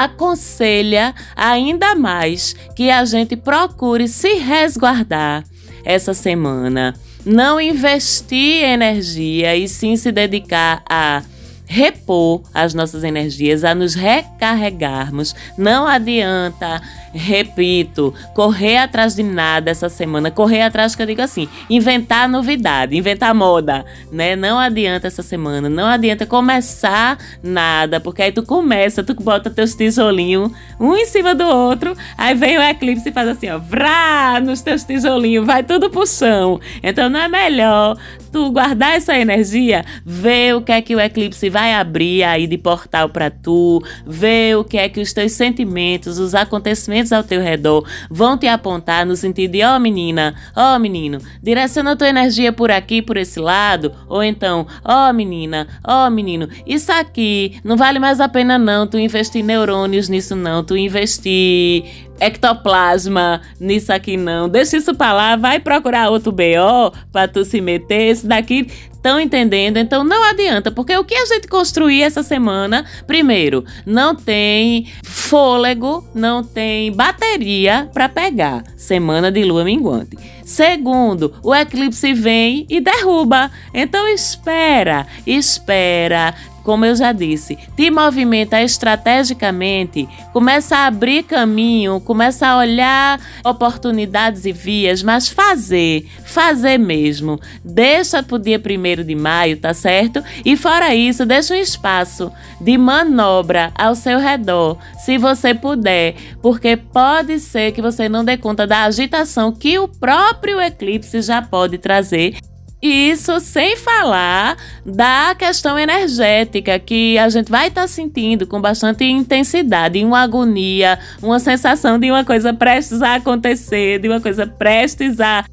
aconselha 0.04 1.14
ainda 1.36 1.96
mais 1.96 2.54
que 2.76 2.90
a 2.90 3.04
gente 3.06 3.36
procure 3.36 4.08
se 4.08 4.34
resguardar 4.36 5.44
essa 5.84 6.14
semana. 6.14 6.94
Não 7.26 7.60
investir 7.60 8.64
energia 8.64 9.56
e 9.56 9.68
sim 9.68 9.96
se 9.96 10.12
dedicar 10.12 10.84
a 10.90 11.22
repor 11.68 12.42
as 12.54 12.74
nossas 12.74 13.04
energias, 13.04 13.64
a 13.64 13.76
nos 13.76 13.94
recarregarmos. 13.94 15.36
Não 15.58 15.86
adianta 15.86 16.82
repito, 17.18 18.14
correr 18.34 18.78
atrás 18.78 19.16
de 19.16 19.24
nada 19.24 19.72
essa 19.72 19.90
semana, 19.90 20.32
correr 20.32 20.62
atrás 20.62 20.96
que 20.96 21.02
eu 21.02 21.06
digo 21.06 21.22
assim, 21.22 21.50
inventar 21.70 22.30
novidade, 22.30 22.96
inventar 22.96 23.34
moda, 23.34 23.86
né? 24.12 24.36
Não 24.36 24.60
adianta 24.60 25.08
essa 25.08 25.24
semana, 25.24 25.70
não 25.70 25.86
adianta 25.86 26.26
começar 26.26 27.18
nada, 27.42 28.00
porque 28.00 28.22
aí 28.22 28.32
tu 28.32 28.44
começa, 28.44 29.04
tu 29.04 29.14
bota 29.16 29.50
teus 29.50 29.74
tijolinhos 29.74 30.52
um 30.80 30.96
em 30.96 31.06
cima 31.06 31.34
do 31.34 31.46
outro, 31.46 31.96
aí 32.18 32.36
vem 32.36 32.58
o 32.58 32.62
eclipse 32.62 33.10
e 33.10 33.12
faz 33.12 33.28
assim, 33.30 33.50
ó, 33.50 33.58
vrá, 33.58 34.40
nos 34.40 34.62
teus 34.62 34.84
tijolinhos, 34.84 35.46
vai 35.46 35.64
tudo 35.64 35.90
pro 35.90 36.06
chão. 36.06 36.60
Então 36.84 37.10
não 37.10 37.20
é 37.20 37.28
melhor 37.28 37.98
tu 38.32 38.52
guardar 38.52 38.96
essa 38.96 39.18
energia, 39.18 39.84
ver 40.06 40.56
o 40.56 40.62
que 40.62 40.72
é 40.72 40.82
que 40.82 40.96
o 40.96 41.00
eclipse 41.00 41.50
vai 41.58 41.74
abrir 41.74 42.24
aí 42.24 42.46
de 42.46 42.56
portal 42.56 43.10
para 43.10 43.32
tu, 43.32 43.82
ver 44.06 44.56
o 44.58 44.64
que 44.64 44.78
é 44.78 44.88
que 44.88 45.00
os 45.00 45.12
teus 45.12 45.32
sentimentos, 45.32 46.20
os 46.20 46.36
acontecimentos 46.36 47.12
ao 47.12 47.24
teu 47.24 47.42
redor 47.42 47.84
vão 48.12 48.38
te 48.38 48.48
apontar 48.48 49.08
no 49.08 49.16
sentido 49.16 49.54
de: 49.54 49.64
ó 49.64 49.76
oh, 49.76 49.80
menina, 49.80 50.36
ó 50.56 50.76
oh, 50.76 50.80
menino, 50.80 51.18
direciona 51.42 51.96
tua 51.96 52.10
energia 52.10 52.54
por 52.54 52.70
aqui, 52.70 53.02
por 53.02 53.18
esse 53.18 53.40
lado. 53.40 53.92
Ou 54.08 54.22
então: 54.22 54.68
ó 54.86 55.10
oh, 55.10 55.14
menina, 55.14 55.68
ó 55.84 56.08
menino, 56.12 56.48
isso 56.68 56.92
aqui 56.92 57.60
não 57.64 57.76
vale 57.76 57.98
mais 57.98 58.22
a 58.22 58.30
pena 58.30 58.60
não 58.60 58.86
tu 58.86 59.00
investir 59.00 59.44
neurônios 59.44 60.10
nisso, 60.10 60.36
não. 60.36 60.64
Tu 60.64 60.78
investir 60.78 61.86
ectoplasma 62.20 63.42
nisso 63.60 63.92
aqui 63.92 64.18
não. 64.18 64.50
Deixa 64.50 64.78
isso 64.78 64.94
pra 64.96 65.14
lá, 65.14 65.36
vai 65.36 65.60
procurar 65.60 66.10
outro 66.10 66.32
BO 66.32 66.94
pra 67.12 67.28
tu 67.28 67.44
se 67.46 67.62
meter. 67.62 68.12
Esse 68.12 68.28
daqui 68.28 68.68
estão 68.92 69.20
entendendo? 69.20 69.78
Então 69.78 70.04
não 70.04 70.24
adianta, 70.24 70.70
porque 70.72 70.96
o 70.98 71.06
que 71.06 71.16
a 71.16 71.26
gente 71.26 71.48
construir 71.48 72.02
essa 72.02 72.24
semana, 72.24 72.86
primeiro, 73.06 73.64
não 73.86 74.14
tem 74.14 74.92
fôlego, 75.04 76.06
não 76.14 76.44
tem 76.44 76.92
bateria 76.92 77.90
para 77.94 78.10
pegar. 78.10 78.64
Semana 78.76 79.32
de 79.32 79.44
lua 79.44 79.64
minguante. 79.64 80.18
Segundo, 80.44 81.34
o 81.44 81.54
eclipse 81.54 82.14
vem 82.14 82.66
e 82.70 82.80
derruba. 82.80 83.52
Então 83.74 84.08
espera, 84.08 85.06
espera, 85.26 86.34
como 86.68 86.84
eu 86.84 86.98
já 86.98 87.14
disse, 87.14 87.58
te 87.78 87.90
movimenta 87.90 88.62
estrategicamente, 88.62 90.06
começa 90.34 90.76
a 90.76 90.88
abrir 90.88 91.24
caminho, 91.24 92.02
começa 92.02 92.46
a 92.46 92.58
olhar 92.58 93.22
oportunidades 93.46 94.44
e 94.44 94.52
vias, 94.52 95.02
mas 95.02 95.30
fazer, 95.30 96.06
fazer 96.26 96.78
mesmo. 96.78 97.40
Deixa 97.64 98.22
pro 98.22 98.38
dia 98.38 98.60
1 98.60 99.02
de 99.02 99.16
maio, 99.16 99.56
tá 99.56 99.74
certo? 99.74 100.22
E 100.44 100.58
fora 100.58 100.94
isso, 100.94 101.26
deixa 101.26 101.54
um 101.54 101.58
espaço 101.58 102.30
de 102.60 102.78
manobra 102.78 103.72
ao 103.74 103.96
seu 103.96 104.20
redor, 104.20 104.78
se 105.00 105.18
você 105.18 105.54
puder, 105.54 106.16
porque 106.42 106.76
pode 106.76 107.40
ser 107.40 107.72
que 107.72 107.82
você 107.82 108.10
não 108.10 108.26
dê 108.26 108.36
conta 108.36 108.68
da 108.68 108.84
agitação 108.84 109.54
que 109.54 109.80
o 109.80 109.88
próprio 109.88 110.60
eclipse 110.60 111.22
já 111.22 111.42
pode 111.42 111.78
trazer 111.78 112.36
isso 112.82 113.40
sem 113.40 113.76
falar 113.76 114.56
da 114.86 115.36
questão 115.38 115.78
energética 115.80 116.78
que 116.78 117.18
a 117.18 117.28
gente 117.30 117.50
vai 117.50 117.70
estar 117.70 117.82
tá 117.82 117.88
sentindo 117.88 118.46
com 118.46 118.62
bastante 118.62 119.04
intensidade, 119.04 120.04
uma 120.04 120.22
agonia, 120.22 121.00
uma 121.22 121.40
sensação 121.40 121.98
de 121.98 122.12
uma 122.12 122.24
coisa 122.24 122.54
prestes 122.54 123.02
a 123.02 123.16
acontecer, 123.16 124.00
de 124.00 124.08
uma 124.08 124.22
coisa 124.22 124.46
prestes 124.46 125.20
a 125.20 125.44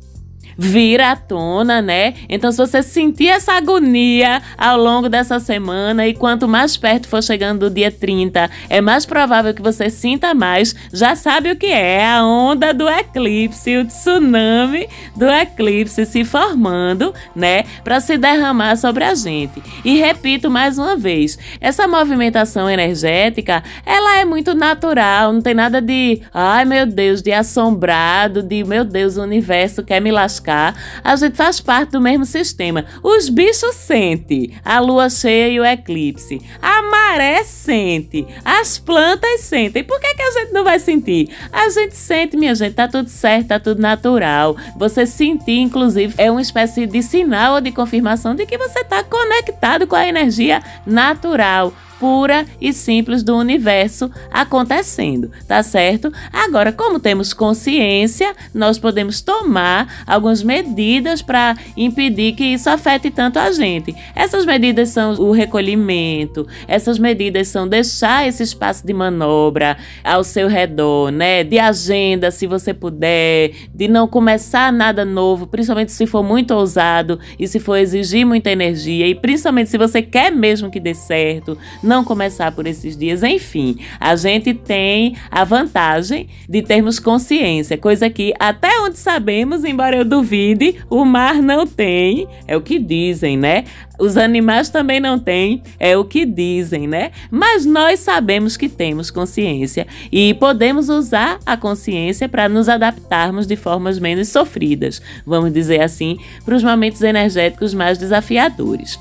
vir 0.57 1.01
à 1.01 1.17
tona, 1.17 1.83
né? 1.83 2.15
Então, 2.29 2.51
se 2.51 2.59
você 2.59 2.83
sentir 2.83 3.29
essa 3.29 3.53
agonia 3.53 4.43
ao 4.57 4.79
longo 4.79 5.09
dessa 5.09 5.41
semana 5.41 6.07
e 6.07 6.15
quanto 6.15 6.49
mais 6.49 6.77
perto 6.77 7.09
for 7.09 7.23
chegando 7.23 7.69
do 7.69 7.75
dia 7.75 7.91
30, 7.91 8.51
é 8.69 8.81
mais 8.81 9.05
provável 9.05 9.53
que 9.53 9.63
você 9.63 9.91
sinta 9.91 10.35
mais, 10.35 10.75
já 10.93 11.17
sabe 11.17 11.51
o 11.51 11.57
que 11.57 11.67
é 11.67 12.07
a 12.07 12.25
onda 12.25 12.73
do 12.73 12.89
eclipse, 12.89 13.77
o 13.77 13.85
tsunami 13.85 14.89
do 15.17 15.29
eclipse 15.29 16.07
se 16.07 16.25
formando, 16.25 17.13
né? 17.35 17.65
Para 17.83 18.01
se 18.01 18.17
derramar 18.17 18.77
sobre 18.77 19.05
a 19.05 19.15
gente. 19.15 19.63
E 19.85 19.99
repito 19.99 20.51
mais 20.51 20.79
uma 20.79 20.97
vez, 20.97 21.39
essa 21.61 21.87
movimentação 21.89 22.69
energética, 22.69 23.63
ela 23.85 24.19
é 24.19 24.25
muito 24.25 24.55
natural, 24.55 25.33
não 25.33 25.41
tem 25.41 25.55
nada 25.55 25.81
de, 25.81 26.23
ai 26.33 26.65
meu 26.65 26.87
Deus, 26.87 27.23
de 27.23 27.33
assombrado, 27.33 28.43
de 28.43 28.65
meu 28.65 28.85
Deus, 28.85 29.17
o 29.17 29.23
universo 29.23 29.83
quer 29.83 30.01
me 30.01 30.11
lascar 30.11 30.44
buscar, 30.45 30.75
a 31.03 31.17
gente 31.17 31.37
faz 31.37 31.61
parte 31.61 31.93
do 31.93 32.01
mesmo 32.01 32.27
sistema. 32.27 32.85
Os 33.03 33.29
bichos 33.29 33.75
sentem 33.75 34.53
a 34.65 34.79
lua 34.79 35.09
cheia 35.09 35.49
e 35.49 35.59
o 35.59 35.65
eclipse. 35.65 36.41
A 36.61 36.83
maré 36.83 37.43
sente. 37.43 38.27
As 38.45 38.79
plantas 38.79 39.41
sentem. 39.41 39.83
Por 39.83 39.99
que, 39.99 40.15
que 40.15 40.23
a 40.23 40.31
gente 40.33 40.53
não 40.53 40.63
vai 40.63 40.79
sentir? 40.79 41.31
A 41.51 41.69
gente 41.71 41.97
sente, 41.97 42.37
minha 42.37 42.55
gente, 42.55 42.75
tá 42.75 42.87
tudo 42.87 43.09
certo, 43.09 43.49
tá 43.49 43.59
tudo 43.59 43.81
natural. 43.81 44.57
Você 44.77 45.07
sentir, 45.07 45.59
inclusive, 45.59 46.15
é 46.19 46.31
uma 46.31 46.43
espécie 46.43 46.87
de 46.87 47.03
sinal 47.03 47.55
ou 47.55 47.61
de 47.61 47.73
confirmação 47.73 48.35
de 48.35 48.45
que 48.45 48.59
você 48.59 48.81
está 48.81 49.03
conectado 49.03 49.87
com 49.87 49.97
a 49.97 50.07
energia 50.07 50.63
natural 50.87 51.73
pura 51.99 52.47
e 52.61 52.73
simples 52.73 53.23
do 53.23 53.37
universo 53.37 54.11
acontecendo, 54.31 55.31
tá 55.47 55.63
certo? 55.63 56.13
Agora, 56.33 56.73
como 56.73 57.01
temos 57.01 57.33
consciência, 57.33 58.35
nós 58.53 58.79
podemos 58.79 59.21
tomar 59.21 60.05
algumas 60.07 60.43
medidas 60.43 61.23
para 61.23 61.57
impedir 61.77 62.35
que 62.35 62.45
isso 62.45 62.69
afete 62.69 63.11
tanto 63.11 63.39
a 63.39 63.51
gente. 63.53 63.95
Essas 64.15 64.45
medidas 64.45 64.91
são 64.91 65.15
o 65.15 65.33
recolhimento, 65.33 66.47
essas 66.67 66.99
medidas 66.99 67.49
são 67.49 67.67
deixar 67.67 68.27
esse 68.27 68.43
espaço 68.43 68.87
de 68.87 68.93
manobra 68.93 69.77
ao 70.03 70.25
seu 70.25 70.49
redor, 70.49 71.11
né? 71.11 71.45
De 71.45 71.59
agenda, 71.59 72.31
se 72.31 72.47
você 72.47 72.75
puder, 72.75 73.53
de 73.75 73.89
não 73.89 74.07
começar 74.07 74.73
nada 74.73 75.05
novo, 75.05 75.47
principalmente 75.47 75.93
se 75.93 76.07
for 76.07 76.23
muito 76.23 76.53
ousado 76.53 77.19
e 77.39 77.47
se 77.47 77.59
for 77.59 77.77
exigir 77.77 78.27
muita 78.27 78.51
energia, 78.51 79.07
e 79.07 79.15
principalmente 79.15 79.71
se 79.71 79.79
você 79.79 80.03
quer 80.03 80.31
mesmo 80.31 80.71
que 80.71 80.81
dê 80.81 80.95
certo, 80.95 81.57
não 81.85 82.03
começar 82.03 82.51
por 82.53 82.67
esses 82.67 82.97
dias. 82.97 83.23
Enfim, 83.23 83.79
a 84.01 84.17
gente 84.17 84.55
tem 84.55 85.17
a 85.31 85.45
vantagem 85.45 86.29
de 86.49 86.63
termos 86.63 86.99
consciência, 86.99 87.79
coisa 87.79 88.11
que 88.11 88.33
até 88.39 88.81
onde 88.81 88.99
sabemos, 88.99 89.65
embora 89.65 89.97
eu 89.97 90.05
duvide, 90.05 90.77
o 90.91 91.05
mar 91.05 91.37
não 91.37 91.67
tem. 91.67 92.27
É 92.49 92.57
o 92.57 92.61
que 92.61 92.79
dizem, 92.79 93.37
né? 93.37 93.65
Os 93.99 94.17
animais 94.17 94.69
também 94.71 94.99
não 94.99 95.19
têm, 95.19 95.63
é 95.79 95.97
o 95.97 96.05
que 96.05 96.27
dizem, 96.27 96.89
né? 96.89 97.13
Mas 97.31 97.65
nós 97.65 98.01
sabemos 98.01 98.57
que 98.57 98.69
temos 98.69 99.11
consciência 99.11 99.87
e 100.11 100.35
podemos 100.35 100.89
usar 100.89 101.39
a 101.47 101.57
consciência 101.57 102.29
para 102.29 102.49
nos 102.49 102.69
adaptarmos 102.69 103.47
de 103.47 103.55
formas 103.55 104.01
menos 104.01 104.29
sofridas, 104.29 105.01
vamos 105.25 105.53
dizer 105.53 105.81
assim, 105.81 106.19
para 106.45 106.57
os 106.57 106.65
momentos 106.65 107.03
energéticos 107.03 107.73
mais 107.73 107.97
desafiadores. 107.97 108.99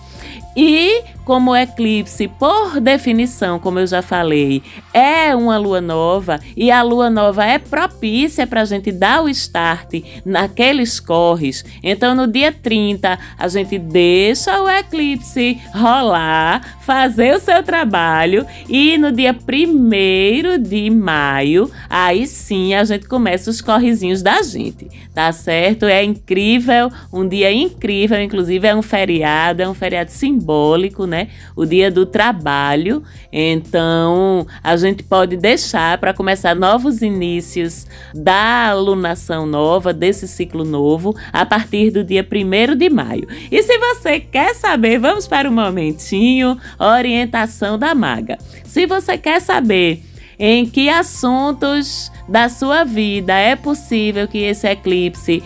E 0.56 1.02
como 1.26 1.52
o 1.52 1.56
eclipse, 1.56 2.28
por 2.28 2.80
definição, 2.80 3.60
como 3.60 3.80
eu 3.80 3.88
já 3.88 4.02
falei, 4.02 4.62
é 4.94 5.36
uma 5.36 5.58
lua 5.58 5.80
nova 5.80 6.40
e 6.56 6.70
a 6.70 6.82
lua 6.82 7.10
nova 7.10 7.46
é 7.46 7.58
propícia 7.58 8.46
para 8.46 8.62
a 8.62 8.66
gente 8.66 8.92
dar 8.92 9.24
o 9.24 9.30
start 9.30 10.04
naqueles 10.26 11.00
corres. 11.00 11.64
Então, 11.82 12.14
no 12.14 12.28
dia 12.28 12.52
30, 12.52 13.18
a 13.38 13.48
gente 13.48 13.78
deixa 13.78 14.62
o 14.62 14.70
eclipse 14.70 15.60
rolar, 15.74 16.78
fazer 16.82 17.36
o 17.36 17.40
seu 17.40 17.64
trabalho 17.64 18.46
e 18.68 18.98
no 18.98 19.12
dia 19.12 19.34
1 19.34 20.62
de 20.62 20.90
maio, 20.90 21.72
aí 21.90 22.28
sim 22.28 22.74
a 22.74 22.84
gente 22.84 23.08
começa 23.08 23.50
os 23.50 23.62
correzinhos 23.62 24.22
da 24.22 24.42
gente, 24.42 24.90
tá 25.14 25.32
certo? 25.32 25.86
É 25.86 26.04
incrível, 26.04 26.92
um 27.12 27.28
dia 27.28 27.52
incrível, 27.52 28.22
inclusive 28.22 28.68
é 28.68 28.76
um 28.76 28.82
feriado, 28.82 29.62
é 29.62 29.70
um 29.70 29.74
feriado 29.74 30.12
simbólico, 30.12 31.06
né? 31.14 31.28
O 31.56 31.64
dia 31.64 31.92
do 31.92 32.08
trabalho. 32.08 33.04
Então, 33.32 34.48
a 34.64 34.76
gente 34.76 35.04
pode 35.04 35.38
deixar 35.38 36.00
para 36.00 36.12
começar 36.12 36.56
novos 36.56 37.04
inícios 37.04 37.86
da 38.16 38.70
alunação 38.70 39.46
nova, 39.46 39.94
desse 39.94 40.28
ciclo 40.28 40.66
novo, 40.66 41.16
a 41.32 41.46
partir 41.46 41.92
do 41.92 42.04
dia 42.04 42.26
1 42.28 42.76
de 42.76 42.90
maio. 42.90 43.28
E 43.52 43.62
se 43.62 43.78
você 43.78 44.20
quer 44.20 44.56
saber, 44.56 44.98
vamos 44.98 45.28
para 45.28 45.48
um 45.48 45.54
momentinho 45.54 46.58
orientação 46.80 47.78
da 47.78 47.94
maga. 47.94 48.40
Se 48.66 48.88
você 48.88 49.16
quer 49.16 49.40
saber 49.40 50.04
em 50.40 50.66
que 50.66 50.90
assuntos 50.90 52.12
da 52.28 52.50
sua 52.50 52.84
vida 52.84 53.34
é 53.38 53.56
possível 53.56 54.28
que 54.28 54.40
esse 54.40 54.68
eclipse 54.68 55.44